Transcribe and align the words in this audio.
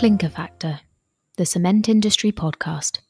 Clinker 0.00 0.30
Factor, 0.30 0.80
the 1.36 1.44
cement 1.44 1.86
industry 1.86 2.32
podcast. 2.32 3.00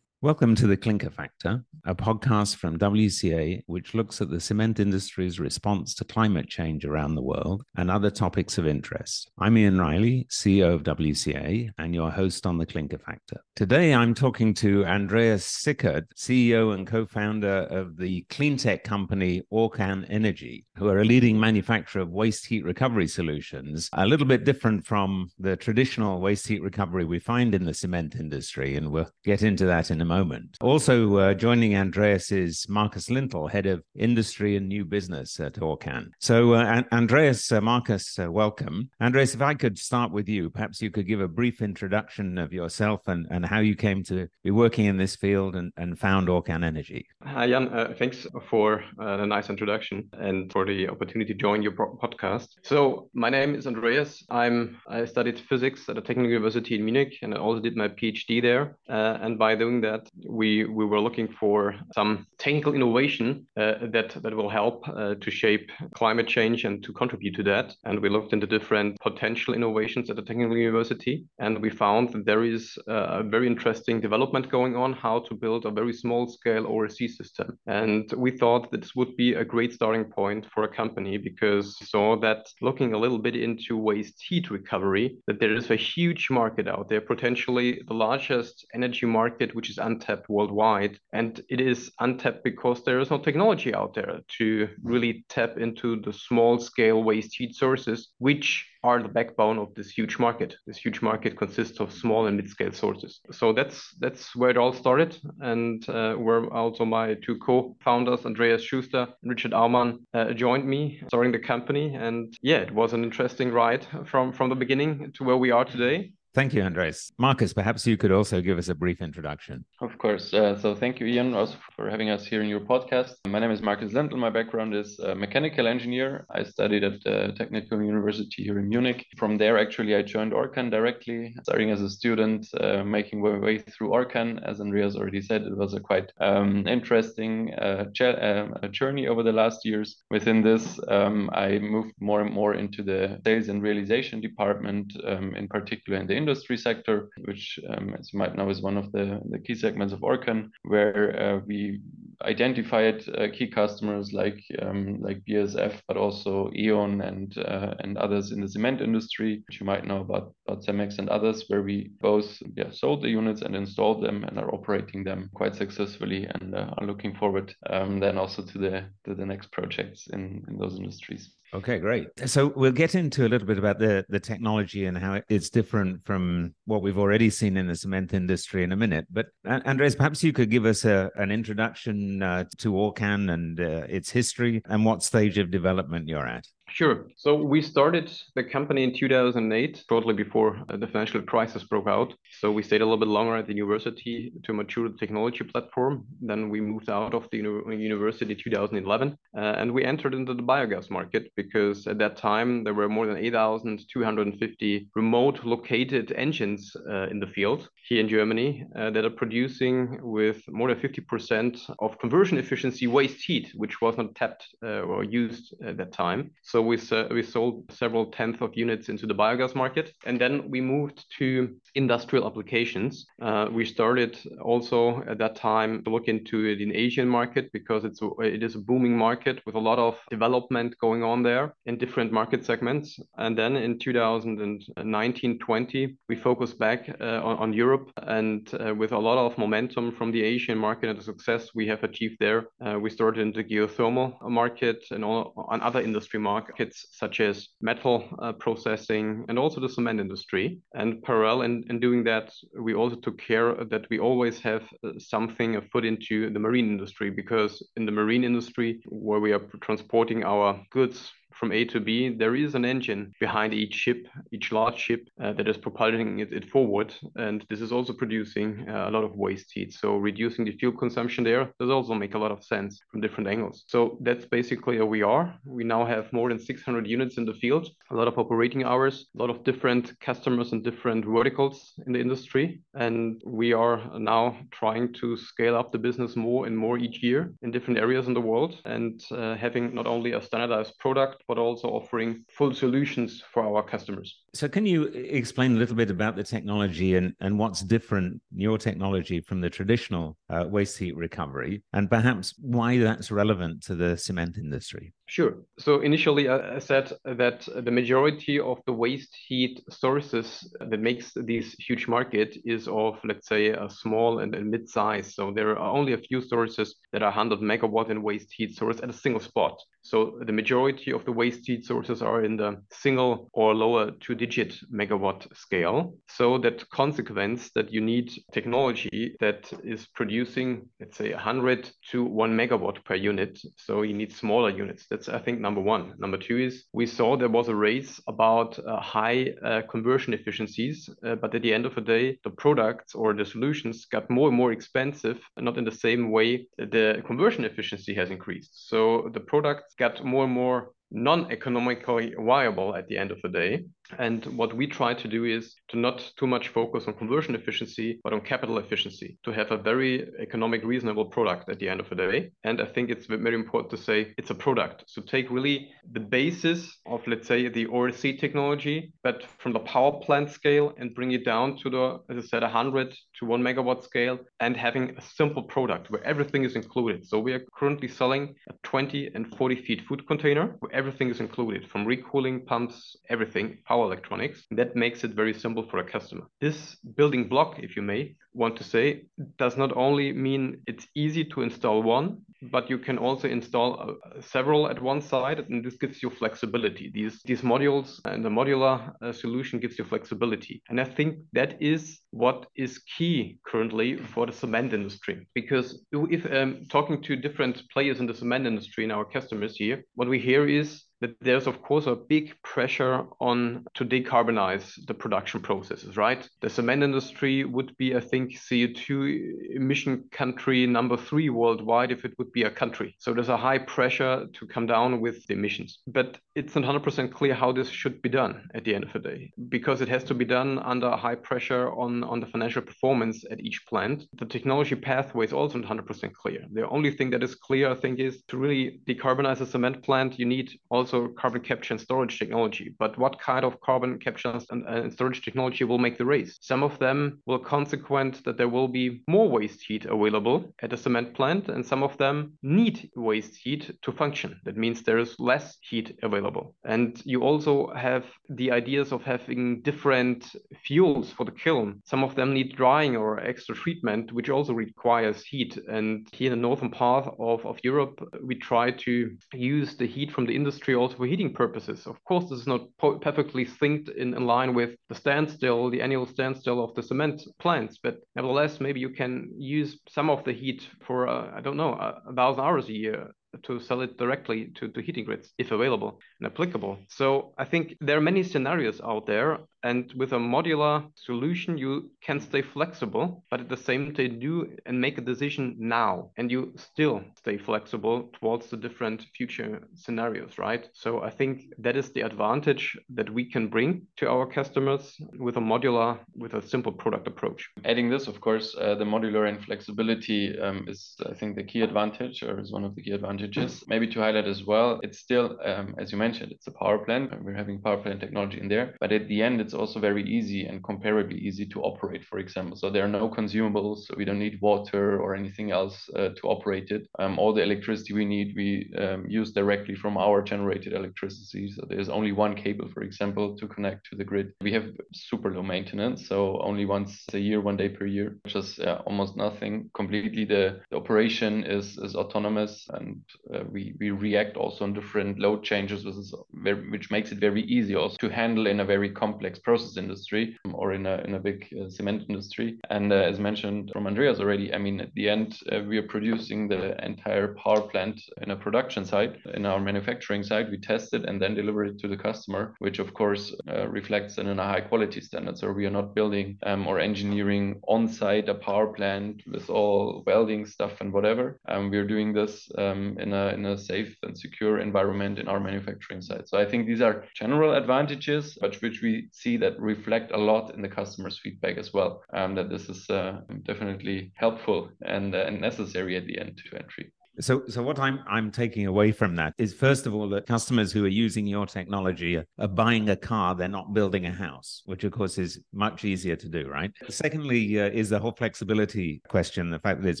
Welcome 0.22 0.54
to 0.54 0.68
the 0.68 0.76
Clinker 0.76 1.10
Factor, 1.10 1.64
a 1.84 1.96
podcast 1.96 2.54
from 2.54 2.78
WCA 2.78 3.64
which 3.66 3.92
looks 3.92 4.20
at 4.20 4.30
the 4.30 4.38
cement 4.38 4.78
industry's 4.78 5.40
response 5.40 5.96
to 5.96 6.04
climate 6.04 6.48
change 6.48 6.84
around 6.84 7.16
the 7.16 7.22
world 7.22 7.64
and 7.76 7.90
other 7.90 8.08
topics 8.08 8.56
of 8.56 8.64
interest. 8.64 9.32
I'm 9.40 9.58
Ian 9.58 9.80
Riley, 9.80 10.28
CEO 10.30 10.74
of 10.74 10.84
WCA, 10.84 11.70
and 11.76 11.92
your 11.92 12.12
host 12.12 12.46
on 12.46 12.56
the 12.56 12.66
Clinker 12.66 12.98
Factor. 12.98 13.40
Today 13.56 13.92
I'm 13.92 14.14
talking 14.14 14.54
to 14.54 14.86
Andreas 14.86 15.44
Sichert, 15.44 16.04
CEO 16.16 16.72
and 16.72 16.86
co 16.86 17.04
founder 17.04 17.66
of 17.68 17.96
the 17.96 18.24
cleantech 18.30 18.84
company 18.84 19.42
Orcan 19.52 20.06
Energy, 20.08 20.66
who 20.76 20.86
are 20.86 21.00
a 21.00 21.04
leading 21.04 21.40
manufacturer 21.40 22.02
of 22.02 22.10
waste 22.10 22.46
heat 22.46 22.64
recovery 22.64 23.08
solutions, 23.08 23.90
a 23.94 24.06
little 24.06 24.26
bit 24.26 24.44
different 24.44 24.86
from 24.86 25.32
the 25.40 25.56
traditional 25.56 26.20
waste 26.20 26.46
heat 26.46 26.62
recovery 26.62 27.04
we 27.04 27.18
find 27.18 27.56
in 27.56 27.64
the 27.64 27.74
cement 27.74 28.14
industry, 28.14 28.76
and 28.76 28.92
we'll 28.92 29.10
get 29.24 29.42
into 29.42 29.66
that 29.66 29.90
in 29.90 30.00
a 30.00 30.11
moment. 30.12 30.58
Also 30.60 31.16
uh, 31.16 31.32
joining 31.32 31.74
Andreas 31.74 32.30
is 32.30 32.68
Markus 32.68 33.06
Lintl, 33.08 33.50
head 33.50 33.66
of 33.66 33.82
industry 33.96 34.56
and 34.56 34.68
new 34.68 34.84
business 34.84 35.40
at 35.40 35.54
Orcan. 35.54 36.04
So, 36.18 36.52
uh, 36.52 36.82
Andreas, 36.92 37.50
uh, 37.50 37.60
Markus, 37.62 38.18
uh, 38.18 38.30
welcome. 38.30 38.90
Andreas, 39.00 39.34
if 39.34 39.40
I 39.40 39.54
could 39.54 39.78
start 39.78 40.12
with 40.12 40.28
you, 40.28 40.50
perhaps 40.50 40.82
you 40.82 40.90
could 40.90 41.06
give 41.06 41.22
a 41.22 41.28
brief 41.40 41.62
introduction 41.62 42.26
of 42.36 42.52
yourself 42.52 43.00
and, 43.08 43.26
and 43.30 43.46
how 43.46 43.60
you 43.60 43.74
came 43.74 44.02
to 44.04 44.28
be 44.44 44.50
working 44.50 44.84
in 44.84 44.98
this 44.98 45.16
field 45.16 45.56
and, 45.56 45.72
and 45.78 45.98
found 45.98 46.28
Orcan 46.28 46.62
Energy. 46.62 47.06
Hi, 47.24 47.46
Jan. 47.48 47.68
Uh, 47.68 47.94
thanks 47.98 48.26
for 48.50 48.84
uh, 49.00 49.16
the 49.16 49.26
nice 49.26 49.48
introduction 49.48 50.10
and 50.28 50.52
for 50.52 50.66
the 50.66 50.88
opportunity 50.88 51.32
to 51.32 51.40
join 51.40 51.62
your 51.62 51.72
podcast. 51.72 52.48
So, 52.62 53.08
my 53.14 53.30
name 53.30 53.54
is 53.54 53.66
Andreas. 53.66 54.22
I'm 54.28 54.76
I 54.86 55.06
studied 55.06 55.40
physics 55.40 55.88
at 55.88 55.96
a 55.96 56.02
technical 56.02 56.30
university 56.30 56.74
in 56.74 56.84
Munich, 56.84 57.14
and 57.22 57.34
I 57.34 57.38
also 57.38 57.60
did 57.62 57.76
my 57.76 57.88
PhD 57.88 58.42
there. 58.42 58.76
and 58.88 59.38
by 59.38 59.54
doing 59.54 59.80
that, 59.82 60.01
that 60.02 60.30
we 60.30 60.64
we 60.64 60.84
were 60.84 61.00
looking 61.00 61.28
for 61.28 61.74
some 61.94 62.26
technical 62.38 62.74
innovation 62.74 63.46
uh, 63.56 63.74
that 63.92 64.10
that 64.22 64.34
will 64.34 64.48
help 64.48 64.88
uh, 64.88 65.14
to 65.14 65.30
shape 65.30 65.70
climate 65.94 66.28
change 66.28 66.64
and 66.64 66.82
to 66.84 66.92
contribute 66.92 67.34
to 67.36 67.42
that. 67.44 67.74
And 67.84 68.00
we 68.00 68.08
looked 68.08 68.32
into 68.32 68.46
different 68.46 68.98
potential 69.00 69.54
innovations 69.54 70.10
at 70.10 70.16
the 70.16 70.22
technical 70.22 70.56
university, 70.56 71.24
and 71.38 71.60
we 71.60 71.70
found 71.70 72.12
that 72.12 72.26
there 72.26 72.44
is 72.44 72.78
a 72.86 73.22
very 73.22 73.46
interesting 73.46 74.00
development 74.00 74.50
going 74.50 74.76
on 74.76 74.92
how 74.92 75.20
to 75.20 75.34
build 75.34 75.66
a 75.66 75.70
very 75.70 75.92
small 75.92 76.28
scale 76.28 76.66
ORC 76.66 76.98
system. 77.08 77.58
And 77.66 78.10
we 78.16 78.30
thought 78.30 78.70
that 78.70 78.80
this 78.80 78.94
would 78.94 79.16
be 79.16 79.34
a 79.34 79.44
great 79.44 79.72
starting 79.72 80.04
point 80.04 80.46
for 80.52 80.64
a 80.64 80.68
company 80.68 81.18
because 81.18 81.76
we 81.80 81.86
saw 81.86 82.16
that 82.20 82.46
looking 82.60 82.94
a 82.94 82.98
little 82.98 83.18
bit 83.18 83.36
into 83.36 83.76
waste 83.76 84.22
heat 84.28 84.50
recovery, 84.50 85.18
that 85.26 85.40
there 85.40 85.54
is 85.54 85.70
a 85.70 85.76
huge 85.76 86.30
market 86.30 86.68
out 86.68 86.88
there, 86.88 87.00
potentially 87.00 87.82
the 87.86 87.94
largest 87.94 88.66
energy 88.74 89.06
market, 89.06 89.54
which 89.54 89.70
is 89.70 89.78
untapped 89.92 90.28
worldwide. 90.28 90.98
And 91.12 91.40
it 91.48 91.60
is 91.60 91.90
untapped 92.00 92.44
because 92.44 92.84
there 92.84 93.00
is 93.00 93.10
no 93.10 93.18
technology 93.18 93.74
out 93.74 93.94
there 93.94 94.20
to 94.38 94.68
really 94.82 95.24
tap 95.28 95.58
into 95.58 96.00
the 96.00 96.12
small 96.12 96.58
scale 96.58 97.02
waste 97.02 97.36
heat 97.38 97.54
sources, 97.54 98.08
which 98.18 98.66
are 98.84 99.02
the 99.02 99.08
backbone 99.08 99.58
of 99.58 99.74
this 99.74 99.90
huge 99.90 100.18
market. 100.18 100.56
This 100.66 100.76
huge 100.76 101.02
market 101.02 101.36
consists 101.36 101.80
of 101.80 101.92
small 101.92 102.26
and 102.26 102.36
mid-scale 102.36 102.72
sources. 102.72 103.20
So 103.30 103.52
that's 103.52 103.94
that's 104.00 104.34
where 104.34 104.50
it 104.50 104.56
all 104.56 104.72
started, 104.72 105.16
and 105.40 105.88
uh, 105.88 106.14
where 106.14 106.52
also 106.52 106.84
my 106.84 107.14
two 107.14 107.36
co-founders, 107.38 108.26
Andreas 108.26 108.62
Schuster 108.62 109.06
and 109.22 109.30
Richard 109.30 109.52
Aumann, 109.52 109.98
uh, 110.14 110.32
joined 110.32 110.66
me 110.66 111.00
starting 111.06 111.32
the 111.32 111.38
company. 111.38 111.94
And 111.94 112.34
yeah, 112.42 112.58
it 112.58 112.72
was 112.72 112.92
an 112.92 113.04
interesting 113.04 113.52
ride 113.52 113.86
from 114.06 114.32
from 114.32 114.48
the 114.48 114.56
beginning 114.56 115.12
to 115.14 115.24
where 115.24 115.36
we 115.36 115.52
are 115.52 115.64
today. 115.64 116.12
Thank 116.34 116.54
you, 116.54 116.62
Andreas. 116.62 117.12
Markus, 117.18 117.52
perhaps 117.52 117.86
you 117.86 117.98
could 117.98 118.10
also 118.10 118.40
give 118.40 118.56
us 118.56 118.70
a 118.70 118.74
brief 118.74 119.02
introduction. 119.02 119.66
Of 119.82 119.98
course. 119.98 120.32
Uh, 120.32 120.58
so 120.58 120.74
thank 120.74 120.98
you, 120.98 121.06
Ian, 121.06 121.34
also 121.34 121.58
for 121.76 121.90
having 121.90 122.08
us 122.08 122.24
here 122.24 122.40
in 122.40 122.48
your 122.48 122.60
podcast. 122.60 123.16
My 123.28 123.38
name 123.38 123.50
is 123.50 123.60
Markus 123.60 123.92
Lintl. 123.92 124.16
My 124.16 124.30
background 124.30 124.74
is 124.74 124.98
a 124.98 125.14
mechanical 125.14 125.66
engineer. 125.66 126.24
I 126.30 126.42
studied 126.44 126.84
at 126.84 127.04
the 127.04 127.34
Technical 127.36 127.82
University 127.82 128.44
here 128.44 128.58
in 128.58 128.70
Munich. 128.70 129.04
From 129.18 129.36
there, 129.36 129.58
actually, 129.58 129.94
I 129.94 130.00
joined 130.00 130.32
Orcan 130.32 130.70
directly, 130.70 131.34
starting 131.42 131.70
as 131.70 131.82
a 131.82 131.90
student, 131.90 132.46
uh, 132.58 132.82
making 132.82 133.20
my 133.20 133.38
way 133.38 133.58
through 133.58 133.90
Orcan. 133.90 134.42
As 134.42 134.58
Andreas 134.58 134.96
already 134.96 135.20
said, 135.20 135.42
it 135.42 135.54
was 135.54 135.74
a 135.74 135.80
quite 135.80 136.12
um, 136.18 136.66
interesting 136.66 137.52
uh, 137.54 137.84
uh 138.00 138.68
journey 138.68 139.06
over 139.06 139.22
the 139.22 139.32
last 139.32 139.66
years. 139.66 140.02
Within 140.10 140.42
this, 140.42 140.80
um, 140.88 141.28
I 141.34 141.58
moved 141.58 141.92
more 142.00 142.22
and 142.22 142.32
more 142.32 142.54
into 142.54 142.82
the 142.82 143.20
sales 143.22 143.48
and 143.48 143.62
realization 143.62 144.22
department, 144.22 144.96
um, 145.06 145.34
in 145.34 145.46
particular 145.46 146.00
in 146.00 146.06
the 146.06 146.21
industry 146.22 146.56
sector, 146.68 146.96
which, 147.28 147.44
um, 147.70 147.94
as 147.98 148.12
you 148.12 148.18
might 148.20 148.36
know, 148.36 148.48
is 148.54 148.62
one 148.70 148.78
of 148.82 148.86
the, 148.94 149.06
the 149.32 149.40
key 149.44 149.56
segments 149.64 149.92
of 149.92 150.00
Orcan, 150.00 150.40
where 150.72 151.00
uh, 151.24 151.36
we 151.48 151.80
identified 152.24 152.98
uh, 153.08 153.28
key 153.36 153.48
customers 153.60 154.06
like 154.12 154.40
um, 154.64 154.80
like 155.06 155.18
BASF, 155.28 155.74
but 155.88 155.96
also 155.96 156.50
E.ON 156.64 157.00
and 157.10 157.36
uh, 157.38 157.74
and 157.82 157.98
others 157.98 158.32
in 158.32 158.40
the 158.40 158.48
cement 158.48 158.80
industry, 158.80 159.42
which 159.46 159.60
you 159.60 159.66
might 159.66 159.86
know 159.88 160.00
about 160.06 160.24
Cemex 160.60 160.98
and 160.98 161.08
others, 161.08 161.44
where 161.48 161.62
we 161.62 161.92
both 162.00 162.42
yeah, 162.56 162.70
sold 162.70 163.02
the 163.02 163.08
units 163.08 163.42
and 163.42 163.54
installed 163.54 164.02
them 164.02 164.24
and 164.24 164.38
are 164.38 164.54
operating 164.54 165.04
them 165.04 165.30
quite 165.34 165.54
successfully 165.54 166.26
and 166.26 166.54
uh, 166.54 166.70
are 166.78 166.86
looking 166.86 167.14
forward 167.14 167.54
um, 167.70 167.98
then 167.98 168.18
also 168.18 168.42
to 168.42 168.58
the 168.58 168.84
to 169.04 169.14
the 169.14 169.26
next 169.26 169.50
projects 169.52 170.08
in, 170.12 170.44
in 170.48 170.58
those 170.58 170.76
industries. 170.76 171.34
Okay, 171.54 171.78
great. 171.78 172.08
So 172.24 172.50
we'll 172.56 172.72
get 172.72 172.94
into 172.94 173.26
a 173.26 173.28
little 173.28 173.46
bit 173.46 173.58
about 173.58 173.78
the 173.78 174.06
the 174.08 174.20
technology 174.20 174.86
and 174.86 174.96
how 174.96 175.20
it's 175.28 175.50
different 175.50 176.04
from 176.06 176.54
what 176.64 176.82
we've 176.82 176.98
already 176.98 177.28
seen 177.28 177.58
in 177.58 177.66
the 177.66 177.76
cement 177.76 178.14
industry 178.14 178.64
in 178.64 178.72
a 178.72 178.76
minute. 178.76 179.06
But 179.10 179.26
Andreas, 179.46 179.94
perhaps 179.94 180.24
you 180.24 180.32
could 180.32 180.50
give 180.50 180.64
us 180.64 180.86
a, 180.86 181.10
an 181.16 181.30
introduction 181.30 182.22
uh, 182.22 182.44
to 182.58 182.72
Orcan 182.72 183.30
and 183.30 183.60
uh, 183.60 183.86
its 183.86 184.10
history 184.10 184.62
and 184.66 184.86
what 184.86 185.02
stage 185.02 185.36
of 185.36 185.50
development 185.50 186.08
you're 186.08 186.26
at. 186.26 186.46
Sure. 186.72 187.06
So 187.16 187.34
we 187.34 187.60
started 187.60 188.10
the 188.34 188.42
company 188.42 188.82
in 188.82 188.94
2008, 188.94 189.84
shortly 189.86 190.14
before 190.14 190.56
uh, 190.70 190.78
the 190.78 190.86
financial 190.86 191.20
crisis 191.20 191.64
broke 191.64 191.86
out. 191.86 192.14
So 192.40 192.50
we 192.50 192.62
stayed 192.62 192.80
a 192.80 192.86
little 192.86 192.96
bit 192.96 193.08
longer 193.08 193.36
at 193.36 193.46
the 193.46 193.54
university 193.54 194.32
to 194.44 194.54
mature 194.54 194.88
the 194.88 194.96
technology 194.96 195.44
platform. 195.44 196.06
Then 196.22 196.48
we 196.48 196.62
moved 196.62 196.88
out 196.88 197.12
of 197.12 197.28
the 197.30 197.38
university 197.38 198.34
2011, 198.34 199.18
uh, 199.36 199.40
and 199.40 199.70
we 199.70 199.84
entered 199.84 200.14
into 200.14 200.32
the 200.32 200.42
biogas 200.42 200.90
market 200.90 201.30
because 201.36 201.86
at 201.86 201.98
that 201.98 202.16
time 202.16 202.64
there 202.64 202.72
were 202.72 202.88
more 202.88 203.06
than 203.06 203.18
8,250 203.18 204.88
remote 204.94 205.44
located 205.44 206.12
engines 206.12 206.74
uh, 206.88 207.08
in 207.10 207.20
the 207.20 207.26
field 207.26 207.68
here 207.86 208.00
in 208.00 208.08
Germany 208.08 208.64
uh, 208.76 208.88
that 208.90 209.04
are 209.04 209.10
producing 209.10 209.98
with 210.00 210.40
more 210.48 210.74
than 210.74 210.80
50% 210.80 211.74
of 211.80 211.98
conversion 211.98 212.38
efficiency 212.38 212.86
waste 212.86 213.22
heat, 213.22 213.52
which 213.56 213.82
was 213.82 213.98
not 213.98 214.14
tapped 214.14 214.46
uh, 214.62 214.80
or 214.80 215.04
used 215.04 215.54
at 215.62 215.76
that 215.76 215.92
time. 215.92 216.30
So 216.42 216.61
we, 216.62 216.78
we 217.10 217.22
sold 217.22 217.70
several 217.70 218.06
tenth 218.06 218.40
of 218.40 218.56
units 218.56 218.88
into 218.88 219.06
the 219.06 219.14
biogas 219.14 219.54
market. 219.54 219.92
And 220.06 220.20
then 220.20 220.50
we 220.50 220.60
moved 220.60 221.04
to 221.18 221.54
industrial 221.74 222.26
applications. 222.26 223.06
Uh, 223.20 223.48
we 223.50 223.64
started 223.64 224.18
also 224.40 225.02
at 225.08 225.18
that 225.18 225.36
time 225.36 225.82
to 225.84 225.90
look 225.90 226.08
into 226.08 226.46
it 226.46 226.60
in 226.60 226.74
Asian 226.74 227.08
market 227.08 227.50
because 227.52 227.84
it's 227.84 228.00
it 228.20 228.42
is 228.42 228.54
a 228.54 228.58
booming 228.58 228.96
market 228.96 229.40
with 229.46 229.54
a 229.54 229.58
lot 229.58 229.78
of 229.78 229.98
development 230.10 230.74
going 230.80 231.02
on 231.02 231.22
there 231.22 231.54
in 231.66 231.78
different 231.78 232.12
market 232.12 232.44
segments. 232.44 232.98
And 233.18 233.36
then 233.36 233.56
in 233.56 233.78
2019-20, 233.78 235.96
we 236.08 236.16
focused 236.16 236.58
back 236.58 236.88
uh, 237.00 237.20
on, 237.22 237.38
on, 237.38 237.52
Europe 237.52 237.90
and 237.98 238.48
uh, 238.54 238.74
with 238.74 238.92
a 238.92 238.98
lot 238.98 239.18
of 239.18 239.36
momentum 239.36 239.92
from 239.92 240.10
the 240.10 240.22
Asian 240.22 240.56
market 240.56 240.88
and 240.88 240.98
the 240.98 241.02
success 241.02 241.50
we 241.54 241.66
have 241.66 241.84
achieved 241.84 242.16
there, 242.18 242.46
uh, 242.66 242.78
we 242.78 242.88
started 242.88 243.20
in 243.20 243.32
the 243.32 243.44
geothermal 243.44 244.14
market 244.22 244.82
and 244.90 245.04
all 245.04 245.34
on 245.48 245.60
other 245.60 245.80
industry 245.80 246.18
markets 246.18 246.51
markets 246.52 246.86
such 246.90 247.20
as 247.20 247.48
metal 247.62 248.04
uh, 248.18 248.32
processing 248.32 249.24
and 249.28 249.38
also 249.38 249.58
the 249.60 249.68
cement 249.68 250.00
industry. 250.00 250.58
And 250.74 251.02
parallel 251.02 251.42
in, 251.42 251.64
in 251.70 251.80
doing 251.80 252.04
that, 252.04 252.30
we 252.60 252.74
also 252.74 252.96
took 252.96 253.18
care 253.18 253.54
that 253.70 253.86
we 253.88 253.98
always 253.98 254.38
have 254.40 254.62
uh, 254.84 254.90
something 254.98 255.56
a 255.56 255.62
foot 255.62 255.84
into 255.86 256.30
the 256.30 256.38
marine 256.38 256.66
industry 256.66 257.10
because 257.10 257.62
in 257.76 257.86
the 257.86 257.92
marine 257.92 258.24
industry, 258.24 258.82
where 258.86 259.20
we 259.20 259.32
are 259.32 259.42
transporting 259.62 260.24
our 260.24 260.60
goods 260.70 261.10
from 261.34 261.52
A 261.52 261.64
to 261.66 261.80
B, 261.80 262.08
there 262.08 262.34
is 262.34 262.54
an 262.54 262.64
engine 262.64 263.12
behind 263.20 263.52
each 263.54 263.74
ship, 263.74 264.08
each 264.32 264.52
large 264.52 264.78
ship 264.78 265.08
uh, 265.22 265.32
that 265.34 265.48
is 265.48 265.56
propelling 265.56 266.20
it, 266.20 266.32
it, 266.32 266.48
forward. 266.50 266.94
And 267.16 267.44
this 267.48 267.60
is 267.60 267.72
also 267.72 267.92
producing 267.92 268.66
uh, 268.68 268.88
a 268.88 268.90
lot 268.90 269.04
of 269.04 269.16
waste 269.16 269.50
heat. 269.52 269.72
So 269.72 269.96
reducing 269.96 270.44
the 270.44 270.52
fuel 270.52 270.72
consumption 270.72 271.24
there 271.24 271.52
does 271.58 271.70
also 271.70 271.94
make 271.94 272.14
a 272.14 272.18
lot 272.18 272.30
of 272.30 272.44
sense 272.44 272.80
from 272.90 273.00
different 273.00 273.28
angles. 273.28 273.64
So 273.66 273.98
that's 274.00 274.24
basically 274.24 274.76
where 274.76 274.86
we 274.86 275.02
are. 275.02 275.34
We 275.44 275.64
now 275.64 275.84
have 275.84 276.12
more 276.12 276.28
than 276.28 276.38
600 276.38 276.86
units 276.86 277.18
in 277.18 277.24
the 277.24 277.34
field, 277.34 277.68
a 277.90 277.94
lot 277.94 278.08
of 278.08 278.18
operating 278.18 278.64
hours, 278.64 279.06
a 279.16 279.18
lot 279.18 279.30
of 279.30 279.44
different 279.44 279.98
customers 280.00 280.52
and 280.52 280.62
different 280.62 281.04
verticals 281.04 281.74
in 281.86 281.92
the 281.92 282.00
industry. 282.00 282.62
And 282.74 283.20
we 283.26 283.52
are 283.52 283.98
now 283.98 284.36
trying 284.50 284.92
to 284.94 285.16
scale 285.16 285.56
up 285.56 285.72
the 285.72 285.78
business 285.78 286.16
more 286.16 286.46
and 286.46 286.56
more 286.56 286.78
each 286.78 287.02
year 287.02 287.32
in 287.42 287.50
different 287.50 287.78
areas 287.78 288.06
in 288.06 288.14
the 288.14 288.20
world 288.20 288.60
and 288.64 289.02
uh, 289.10 289.34
having 289.34 289.74
not 289.74 289.86
only 289.86 290.12
a 290.12 290.22
standardized 290.22 290.78
product 290.78 290.92
product, 290.92 291.21
but 291.28 291.38
also 291.38 291.68
offering 291.68 292.24
full 292.30 292.54
solutions 292.54 293.22
for 293.32 293.42
our 293.42 293.62
customers. 293.62 294.18
So, 294.34 294.48
can 294.48 294.66
you 294.66 294.84
explain 294.84 295.56
a 295.56 295.58
little 295.58 295.76
bit 295.76 295.90
about 295.90 296.16
the 296.16 296.24
technology 296.24 296.96
and, 296.96 297.14
and 297.20 297.38
what's 297.38 297.60
different, 297.60 298.20
your 298.34 298.58
technology, 298.58 299.20
from 299.20 299.40
the 299.40 299.50
traditional 299.50 300.16
uh, 300.30 300.46
waste 300.48 300.78
heat 300.78 300.96
recovery, 300.96 301.62
and 301.72 301.90
perhaps 301.90 302.34
why 302.38 302.78
that's 302.78 303.10
relevant 303.10 303.62
to 303.64 303.74
the 303.74 303.96
cement 303.96 304.38
industry? 304.38 304.94
Sure. 305.12 305.44
So 305.58 305.82
initially, 305.82 306.26
uh, 306.26 306.54
I 306.56 306.58
said 306.58 306.90
that 307.04 307.46
the 307.54 307.70
majority 307.70 308.40
of 308.40 308.62
the 308.64 308.72
waste 308.72 309.14
heat 309.28 309.62
sources 309.68 310.50
that 310.58 310.80
makes 310.80 311.12
this 311.14 311.52
huge 311.58 311.86
market 311.86 312.34
is 312.46 312.66
of, 312.66 312.98
let's 313.04 313.28
say, 313.28 313.48
a 313.48 313.68
small 313.68 314.20
and, 314.20 314.34
and 314.34 314.50
mid 314.50 314.70
size. 314.70 315.14
So 315.14 315.30
there 315.30 315.50
are 315.50 315.76
only 315.76 315.92
a 315.92 315.98
few 315.98 316.22
sources 316.22 316.76
that 316.92 317.02
are 317.02 317.10
100 317.10 317.40
megawatt 317.40 317.90
in 317.90 318.02
waste 318.02 318.32
heat 318.32 318.56
source 318.56 318.80
at 318.80 318.88
a 318.88 318.94
single 318.94 319.20
spot. 319.20 319.60
So 319.82 320.18
the 320.24 320.32
majority 320.32 320.92
of 320.92 321.04
the 321.04 321.12
waste 321.12 321.46
heat 321.46 321.64
sources 321.66 322.02
are 322.02 322.24
in 322.24 322.36
the 322.36 322.62
single 322.70 323.28
or 323.32 323.54
lower 323.54 323.90
two-digit 323.90 324.54
megawatt 324.72 325.26
scale. 325.36 325.94
So 326.08 326.38
that 326.38 326.70
consequence 326.70 327.50
that 327.56 327.72
you 327.72 327.80
need 327.80 328.12
technology 328.32 329.16
that 329.18 329.52
is 329.64 329.86
producing, 329.88 330.68
let's 330.80 330.96
say, 330.96 331.10
100 331.10 331.68
to 331.90 332.04
one 332.04 332.36
megawatt 332.36 332.84
per 332.84 332.94
unit. 332.94 333.40
So 333.56 333.82
you 333.82 333.94
need 333.94 334.12
smaller 334.12 334.50
units. 334.50 334.86
That's 334.88 335.01
I 335.08 335.18
think 335.18 335.40
number 335.40 335.60
one. 335.60 335.94
Number 335.98 336.18
two 336.18 336.38
is 336.38 336.64
we 336.72 336.86
saw 336.86 337.16
there 337.16 337.28
was 337.28 337.48
a 337.48 337.54
race 337.54 338.00
about 338.08 338.58
uh, 338.58 338.80
high 338.80 339.34
uh, 339.44 339.62
conversion 339.70 340.12
efficiencies, 340.14 340.88
uh, 341.06 341.14
but 341.16 341.34
at 341.34 341.42
the 341.42 341.52
end 341.52 341.66
of 341.66 341.74
the 341.74 341.80
day, 341.80 342.18
the 342.24 342.30
products 342.30 342.94
or 342.94 343.14
the 343.14 343.24
solutions 343.24 343.86
got 343.86 344.10
more 344.10 344.28
and 344.28 344.36
more 344.36 344.52
expensive, 344.52 345.18
not 345.38 345.58
in 345.58 345.64
the 345.64 345.70
same 345.70 346.10
way 346.10 346.46
the 346.58 347.02
conversion 347.06 347.44
efficiency 347.44 347.94
has 347.94 348.10
increased. 348.10 348.68
So 348.68 349.10
the 349.14 349.20
products 349.20 349.74
got 349.78 350.04
more 350.04 350.24
and 350.24 350.32
more 350.32 350.72
non-economically 350.92 352.14
viable 352.18 352.74
at 352.74 352.86
the 352.88 352.98
end 352.98 353.10
of 353.10 353.18
the 353.22 353.28
day. 353.28 353.64
And 353.98 354.24
what 354.36 354.54
we 354.56 354.66
try 354.66 354.94
to 354.94 355.08
do 355.08 355.24
is 355.24 355.54
to 355.68 355.78
not 355.78 356.12
too 356.16 356.26
much 356.26 356.48
focus 356.48 356.84
on 356.86 356.94
conversion 356.94 357.34
efficiency, 357.34 358.00
but 358.04 358.12
on 358.12 358.20
capital 358.20 358.58
efficiency, 358.58 359.18
to 359.24 359.32
have 359.32 359.50
a 359.50 359.56
very 359.56 360.08
economic, 360.18 360.64
reasonable 360.64 361.06
product 361.06 361.48
at 361.48 361.58
the 361.58 361.68
end 361.68 361.80
of 361.80 361.88
the 361.88 361.96
day. 361.96 362.30
And 362.44 362.60
I 362.60 362.66
think 362.66 362.90
it's 362.90 363.06
very 363.06 363.34
important 363.34 363.70
to 363.70 363.76
say 363.76 364.14
it's 364.18 364.30
a 364.30 364.34
product. 364.34 364.84
So 364.86 365.02
take 365.02 365.30
really 365.30 365.70
the 365.92 366.00
basis 366.00 366.78
of, 366.86 367.06
let's 367.06 367.26
say, 367.26 367.48
the 367.48 367.66
ORC 367.66 368.00
technology, 368.18 368.92
but 369.02 369.24
from 369.38 369.52
the 369.52 369.60
power 369.60 369.92
plant 370.00 370.30
scale 370.30 370.72
and 370.78 370.94
bring 370.94 371.12
it 371.12 371.24
down 371.24 371.56
to 371.58 371.70
the, 371.70 372.00
as 372.10 372.24
I 372.24 372.26
said, 372.26 372.42
100 372.42 372.94
to 373.18 373.26
1 373.26 373.42
megawatt 373.42 373.82
scale 373.82 374.18
and 374.40 374.56
having 374.56 374.96
a 374.96 375.02
simple 375.02 375.42
product 375.42 375.90
where 375.90 376.04
everything 376.04 376.44
is 376.44 376.56
included. 376.56 377.06
So 377.06 377.18
we 377.18 377.32
are 377.32 377.44
currently 377.56 377.88
selling 377.88 378.34
a 378.48 378.54
20 378.62 379.10
and 379.14 379.34
40 379.36 379.56
feet 379.62 379.82
food 379.86 380.06
container 380.06 380.56
where 380.60 380.72
everything 380.72 381.10
is 381.10 381.20
included 381.20 381.68
from 381.68 381.84
recooling 381.86 382.44
pumps, 382.46 382.96
everything, 383.08 383.58
power 383.66 383.81
power 383.82 383.92
electronics. 383.92 384.44
That 384.50 384.76
makes 384.76 385.04
it 385.04 385.12
very 385.14 385.34
simple 385.34 385.64
for 385.68 385.78
a 385.78 385.84
customer. 385.84 386.26
This 386.40 386.76
building 386.96 387.28
block, 387.28 387.58
if 387.58 387.76
you 387.76 387.82
may 387.82 388.16
want 388.34 388.56
to 388.56 388.64
say, 388.64 389.04
does 389.38 389.56
not 389.56 389.76
only 389.76 390.12
mean 390.12 390.62
it's 390.66 390.86
easy 390.94 391.24
to 391.24 391.42
install 391.42 391.82
one, 391.82 392.18
but 392.50 392.68
you 392.70 392.78
can 392.78 392.98
also 392.98 393.28
install 393.28 393.80
uh, 393.80 394.20
several 394.20 394.68
at 394.68 394.82
one 394.82 395.00
side, 395.00 395.38
and 395.38 395.64
this 395.64 395.76
gives 395.76 396.02
you 396.02 396.10
flexibility. 396.10 396.90
These 396.92 397.20
these 397.24 397.42
modules 397.42 398.00
and 398.04 398.24
the 398.24 398.30
modular 398.30 398.92
uh, 399.00 399.12
solution 399.12 399.60
gives 399.60 399.78
you 399.78 399.84
flexibility, 399.84 400.62
and 400.68 400.80
I 400.80 400.84
think 400.84 401.18
that 401.34 401.56
is 401.60 402.00
what 402.10 402.46
is 402.56 402.82
key 402.98 403.38
currently 403.46 403.96
for 403.96 404.26
the 404.26 404.32
cement 404.32 404.72
industry. 404.72 405.26
Because 405.34 405.84
if 405.92 406.26
um, 406.32 406.66
talking 406.68 407.02
to 407.02 407.16
different 407.16 407.62
players 407.72 408.00
in 408.00 408.06
the 408.06 408.14
cement 408.14 408.46
industry 408.46 408.84
and 408.84 408.92
our 408.92 409.04
customers 409.04 409.56
here, 409.56 409.84
what 409.94 410.08
we 410.08 410.18
hear 410.18 410.48
is 410.48 410.82
that 411.02 411.16
there's 411.20 411.46
of 411.46 411.60
course 411.62 411.86
a 411.86 411.94
big 411.94 412.34
pressure 412.42 413.04
on 413.20 413.64
to 413.74 413.84
decarbonize 413.84 414.74
the 414.86 414.94
production 414.94 415.40
processes, 415.40 415.96
right? 415.96 416.28
The 416.40 416.48
cement 416.48 416.82
industry 416.82 417.44
would 417.44 417.76
be, 417.76 417.94
I 417.96 418.00
think, 418.00 418.32
CO2 418.32 419.56
emission 419.56 420.04
country 420.10 420.66
number 420.66 420.96
three 420.96 421.28
worldwide 421.28 421.92
if 421.92 422.04
it 422.04 422.14
would 422.18 422.32
be 422.32 422.44
a 422.44 422.50
country. 422.50 422.94
So 422.98 423.12
there's 423.12 423.28
a 423.28 423.36
high 423.36 423.58
pressure 423.58 424.26
to 424.32 424.46
come 424.46 424.66
down 424.66 425.00
with 425.00 425.26
the 425.26 425.34
emissions. 425.34 425.80
But 425.86 426.18
it's 426.34 426.54
not 426.54 426.64
100% 426.64 427.12
clear 427.12 427.34
how 427.34 427.52
this 427.52 427.68
should 427.68 428.00
be 428.00 428.08
done 428.08 428.48
at 428.54 428.64
the 428.64 428.74
end 428.74 428.84
of 428.84 428.92
the 428.92 429.00
day, 429.00 429.32
because 429.48 429.80
it 429.80 429.88
has 429.88 430.04
to 430.04 430.14
be 430.14 430.24
done 430.24 430.58
under 430.60 430.90
high 430.90 431.16
pressure 431.16 431.70
on, 431.72 432.04
on 432.04 432.20
the 432.20 432.26
financial 432.26 432.62
performance 432.62 433.24
at 433.30 433.40
each 433.40 433.66
plant. 433.66 434.04
The 434.14 434.26
technology 434.26 434.76
pathway 434.76 435.26
is 435.26 435.32
also 435.32 435.58
not 435.58 435.70
100% 435.70 436.12
clear. 436.12 436.44
The 436.52 436.68
only 436.68 436.92
thing 436.92 437.10
that 437.10 437.22
is 437.22 437.34
clear, 437.34 437.70
I 437.70 437.74
think, 437.74 437.98
is 437.98 438.22
to 438.28 438.36
really 438.36 438.80
decarbonize 438.86 439.40
a 439.40 439.46
cement 439.46 439.82
plant, 439.82 440.18
you 440.18 440.26
need 440.26 440.52
also 440.70 440.91
also 440.92 441.08
carbon 441.08 441.40
capture 441.40 441.74
and 441.74 441.80
storage 441.80 442.18
technology. 442.18 442.74
But 442.78 442.98
what 442.98 443.20
kind 443.20 443.44
of 443.44 443.60
carbon 443.60 443.98
capture 443.98 444.38
and, 444.50 444.66
and 444.66 444.92
storage 444.92 445.22
technology 445.22 445.64
will 445.64 445.78
make 445.78 445.98
the 445.98 446.04
race? 446.04 446.38
Some 446.40 446.62
of 446.62 446.78
them 446.78 447.20
will 447.26 447.38
consequent 447.38 448.24
that 448.24 448.36
there 448.36 448.48
will 448.48 448.68
be 448.68 449.02
more 449.08 449.28
waste 449.28 449.62
heat 449.62 449.84
available 449.84 450.54
at 450.62 450.72
a 450.72 450.76
cement 450.76 451.14
plant, 451.14 451.48
and 451.48 451.64
some 451.64 451.82
of 451.82 451.96
them 451.98 452.32
need 452.42 452.90
waste 452.96 453.36
heat 453.36 453.70
to 453.82 453.92
function. 453.92 454.40
That 454.44 454.56
means 454.56 454.82
there 454.82 454.98
is 454.98 455.18
less 455.18 455.56
heat 455.62 455.98
available. 456.02 456.54
And 456.64 457.00
you 457.04 457.22
also 457.22 457.72
have 457.74 458.04
the 458.28 458.50
ideas 458.50 458.92
of 458.92 459.02
having 459.02 459.62
different 459.62 460.34
fuels 460.64 461.10
for 461.10 461.24
the 461.24 461.32
kiln. 461.32 461.80
Some 461.84 462.04
of 462.04 462.14
them 462.14 462.34
need 462.34 462.56
drying 462.56 462.96
or 462.96 463.20
extra 463.20 463.54
treatment, 463.54 464.12
which 464.12 464.30
also 464.30 464.52
requires 464.52 465.24
heat. 465.24 465.58
And 465.68 466.08
here 466.12 466.32
in 466.32 466.38
the 466.38 466.48
northern 466.48 466.70
part 466.70 467.14
of, 467.18 467.44
of 467.46 467.58
Europe, 467.62 468.00
we 468.22 468.34
try 468.34 468.70
to 468.70 469.16
use 469.34 469.76
the 469.76 469.86
heat 469.86 470.10
from 470.12 470.26
the 470.26 470.34
industry 470.34 470.74
also 470.82 470.96
for 470.96 471.06
heating 471.06 471.32
purposes. 471.32 471.86
Of 471.86 472.02
course, 472.04 472.28
this 472.28 472.40
is 472.40 472.46
not 472.46 472.62
perfectly 472.78 473.44
synced 473.46 473.94
in, 473.96 474.14
in 474.14 474.26
line 474.26 474.54
with 474.54 474.76
the 474.88 474.94
standstill, 474.94 475.70
the 475.70 475.82
annual 475.82 476.06
standstill 476.06 476.62
of 476.62 476.74
the 476.74 476.82
cement 476.82 477.22
plants, 477.38 477.78
but 477.82 477.98
nevertheless, 478.16 478.60
maybe 478.60 478.80
you 478.80 478.90
can 478.90 479.30
use 479.36 479.80
some 479.88 480.10
of 480.10 480.24
the 480.24 480.32
heat 480.32 480.68
for, 480.86 481.08
uh, 481.08 481.30
I 481.36 481.40
don't 481.40 481.56
know, 481.56 481.72
a, 481.72 482.02
a 482.10 482.14
thousand 482.14 482.44
hours 482.44 482.68
a 482.68 482.72
year 482.72 483.10
to 483.44 483.60
sell 483.60 483.80
it 483.80 483.96
directly 483.96 484.52
to, 484.56 484.68
to 484.68 484.82
heating 484.82 485.04
grids 485.04 485.32
if 485.38 485.52
available 485.52 486.00
and 486.20 486.26
applicable. 486.26 486.78
So 486.88 487.32
I 487.38 487.44
think 487.44 487.76
there 487.80 487.96
are 487.96 488.02
many 488.02 488.22
scenarios 488.22 488.80
out 488.80 489.06
there. 489.06 489.38
And 489.62 489.92
with 489.96 490.12
a 490.12 490.18
modular 490.18 490.84
solution, 490.94 491.56
you 491.56 491.90
can 492.02 492.20
stay 492.20 492.42
flexible, 492.42 493.24
but 493.30 493.40
at 493.40 493.48
the 493.48 493.56
same 493.56 493.94
time, 493.94 494.18
do 494.18 494.56
and 494.66 494.80
make 494.80 494.98
a 494.98 495.02
decision 495.02 495.56
now. 495.58 496.10
And 496.16 496.30
you 496.30 496.52
still 496.56 497.02
stay 497.16 497.38
flexible 497.38 498.10
towards 498.18 498.50
the 498.50 498.56
different 498.56 499.06
future 499.16 499.62
scenarios, 499.74 500.38
right? 500.38 500.68
So 500.72 501.02
I 501.02 501.10
think 501.10 501.52
that 501.58 501.76
is 501.76 501.92
the 501.92 502.02
advantage 502.02 502.76
that 502.94 503.10
we 503.10 503.24
can 503.24 503.48
bring 503.48 503.86
to 503.98 504.08
our 504.08 504.26
customers 504.26 504.96
with 505.18 505.36
a 505.36 505.40
modular, 505.40 505.98
with 506.16 506.34
a 506.34 506.42
simple 506.42 506.72
product 506.72 507.06
approach. 507.06 507.48
Adding 507.64 507.90
this, 507.90 508.08
of 508.08 508.20
course, 508.20 508.56
uh, 508.60 508.74
the 508.74 508.84
modular 508.84 509.28
and 509.28 509.42
flexibility 509.44 510.38
um, 510.40 510.64
is, 510.68 510.94
I 511.08 511.14
think, 511.14 511.36
the 511.36 511.44
key 511.44 511.62
advantage 511.62 512.22
or 512.22 512.40
is 512.40 512.52
one 512.52 512.64
of 512.64 512.74
the 512.74 512.82
key 512.82 512.92
advantages. 512.92 513.62
Maybe 513.68 513.86
to 513.88 514.00
highlight 514.00 514.26
as 514.26 514.44
well, 514.44 514.80
it's 514.82 514.98
still, 514.98 515.38
um, 515.44 515.74
as 515.78 515.92
you 515.92 515.98
mentioned, 515.98 516.32
it's 516.32 516.46
a 516.46 516.52
power 516.52 516.78
plant. 516.78 517.12
We're 517.22 517.34
having 517.34 517.60
power 517.60 517.76
plant 517.76 518.00
technology 518.00 518.40
in 518.40 518.48
there, 518.48 518.74
but 518.80 518.92
at 518.92 519.08
the 519.08 519.22
end, 519.22 519.40
it's 519.40 519.51
also 519.54 519.80
very 519.80 520.02
easy 520.04 520.46
and 520.46 520.62
comparably 520.62 521.18
easy 521.18 521.46
to 521.46 521.62
operate. 521.62 522.04
For 522.04 522.18
example, 522.18 522.56
so 522.56 522.70
there 522.70 522.84
are 522.84 522.88
no 522.88 523.08
consumables. 523.08 523.86
So 523.86 523.94
we 523.96 524.04
don't 524.04 524.18
need 524.18 524.40
water 524.40 525.00
or 525.00 525.14
anything 525.14 525.50
else 525.50 525.88
uh, 525.96 526.10
to 526.16 526.22
operate 526.28 526.70
it. 526.70 526.88
Um, 526.98 527.18
all 527.18 527.32
the 527.32 527.42
electricity 527.42 527.94
we 527.94 528.04
need, 528.04 528.34
we 528.36 528.72
um, 528.78 529.06
use 529.08 529.32
directly 529.32 529.74
from 529.74 529.96
our 529.96 530.22
generated 530.22 530.72
electricity. 530.72 531.50
So 531.50 531.66
there's 531.68 531.88
only 531.88 532.12
one 532.12 532.34
cable, 532.34 532.68
for 532.68 532.82
example, 532.82 533.36
to 533.36 533.46
connect 533.48 533.88
to 533.90 533.96
the 533.96 534.04
grid. 534.04 534.32
We 534.40 534.52
have 534.52 534.66
super 534.92 535.32
low 535.32 535.42
maintenance, 535.42 536.08
so 536.08 536.40
only 536.42 536.64
once 536.64 537.04
a 537.12 537.18
year, 537.18 537.40
one 537.40 537.56
day 537.56 537.68
per 537.68 537.86
year, 537.86 538.18
just 538.26 538.60
uh, 538.60 538.80
almost 538.86 539.16
nothing. 539.16 539.70
Completely, 539.74 540.24
the, 540.24 540.60
the 540.70 540.76
operation 540.76 541.44
is 541.44 541.78
is 541.78 541.94
autonomous 541.94 542.66
and 542.70 543.00
uh, 543.34 543.40
we, 543.50 543.74
we 543.78 543.90
react 543.90 544.36
also 544.36 544.64
on 544.64 544.72
different 544.72 545.18
load 545.18 545.42
changes, 545.42 545.84
which, 545.84 545.96
very, 546.32 546.70
which 546.70 546.90
makes 546.90 547.12
it 547.12 547.18
very 547.18 547.42
easy 547.42 547.74
also 547.74 547.96
to 548.00 548.08
handle 548.08 548.46
in 548.46 548.60
a 548.60 548.64
very 548.64 548.90
complex 548.90 549.38
process 549.42 549.76
industry 549.76 550.36
um, 550.44 550.54
or 550.54 550.72
in 550.72 550.86
a, 550.86 550.96
in 551.04 551.14
a 551.14 551.18
big 551.18 551.48
uh, 551.60 551.68
cement 551.68 552.04
industry. 552.08 552.58
And 552.70 552.92
uh, 552.92 552.96
as 552.96 553.18
mentioned 553.18 553.70
from 553.72 553.86
Andreas 553.86 554.20
already, 554.20 554.52
I 554.54 554.58
mean, 554.58 554.80
at 554.80 554.94
the 554.94 555.08
end, 555.08 555.38
uh, 555.50 555.60
we 555.66 555.78
are 555.78 555.82
producing 555.82 556.48
the 556.48 556.82
entire 556.84 557.34
power 557.34 557.60
plant 557.60 558.00
in 558.22 558.30
a 558.30 558.36
production 558.36 558.84
site. 558.84 559.16
In 559.34 559.46
our 559.46 559.60
manufacturing 559.60 560.22
site, 560.22 560.50
we 560.50 560.58
test 560.58 560.94
it 560.94 561.04
and 561.04 561.20
then 561.20 561.34
deliver 561.34 561.64
it 561.64 561.78
to 561.80 561.88
the 561.88 561.96
customer, 561.96 562.54
which 562.58 562.78
of 562.78 562.94
course 562.94 563.34
reflects 563.68 564.18
in 564.18 564.26
a 564.26 564.42
high 564.42 564.60
quality 564.60 565.00
standard. 565.00 565.38
So 565.38 565.52
we 565.52 565.66
are 565.66 565.70
not 565.70 565.94
building 565.94 566.38
um, 566.44 566.66
or 566.66 566.78
engineering 566.78 567.60
on 567.68 567.88
site 567.88 568.28
a 568.28 568.34
power 568.34 568.68
plant 568.68 569.22
with 569.26 569.50
all 569.50 570.02
welding 570.06 570.46
stuff 570.46 570.80
and 570.80 570.92
whatever. 570.92 571.38
Um, 571.48 571.70
we're 571.70 571.86
doing 571.86 572.12
this 572.12 572.50
um, 572.58 572.96
in 572.98 573.12
a 573.12 573.28
in 573.28 573.44
a 573.46 573.58
safe 573.58 573.96
and 574.02 574.16
secure 574.16 574.58
environment 574.58 575.18
in 575.18 575.28
our 575.28 575.40
manufacturing 575.40 576.02
site. 576.02 576.28
So 576.28 576.38
I 576.38 576.44
think 576.44 576.66
these 576.66 576.80
are 576.80 577.04
general 577.14 577.54
advantages, 577.54 578.38
but 578.40 578.60
which 578.62 578.82
we 578.82 579.08
see 579.12 579.31
that 579.38 579.60
reflect 579.60 580.12
a 580.12 580.16
lot 580.16 580.54
in 580.54 580.62
the 580.62 580.68
customer's 580.68 581.18
feedback 581.18 581.58
as 581.58 581.72
well. 581.72 582.02
Um, 582.12 582.34
that 582.34 582.50
this 582.50 582.68
is 582.68 582.88
uh, 582.90 583.20
definitely 583.42 584.12
helpful 584.14 584.70
and, 584.82 585.14
uh, 585.14 585.24
and 585.26 585.40
necessary 585.40 585.96
at 585.96 586.06
the 586.06 586.18
end 586.18 586.38
to 586.38 586.58
entry. 586.58 586.92
So, 587.20 587.42
so 587.46 587.62
what 587.62 587.78
I'm 587.78 588.00
I'm 588.08 588.30
taking 588.30 588.66
away 588.66 588.90
from 588.90 589.16
that 589.16 589.34
is 589.36 589.52
first 589.52 589.86
of 589.86 589.94
all 589.94 590.08
that 590.10 590.26
customers 590.26 590.72
who 590.72 590.84
are 590.86 590.88
using 590.88 591.26
your 591.26 591.44
technology 591.44 592.16
are, 592.16 592.24
are 592.38 592.48
buying 592.48 592.88
a 592.88 592.96
car, 592.96 593.34
they're 593.34 593.48
not 593.48 593.74
building 593.74 594.06
a 594.06 594.10
house, 594.10 594.62
which 594.64 594.84
of 594.84 594.92
course 594.92 595.18
is 595.18 595.38
much 595.52 595.84
easier 595.84 596.16
to 596.16 596.28
do, 596.28 596.48
right? 596.48 596.70
Secondly, 596.88 597.60
uh, 597.60 597.68
is 597.68 597.90
the 597.90 597.98
whole 597.98 598.12
flexibility 598.12 599.02
question, 599.08 599.50
the 599.50 599.58
fact 599.58 599.82
that 599.82 599.88
it's 599.88 600.00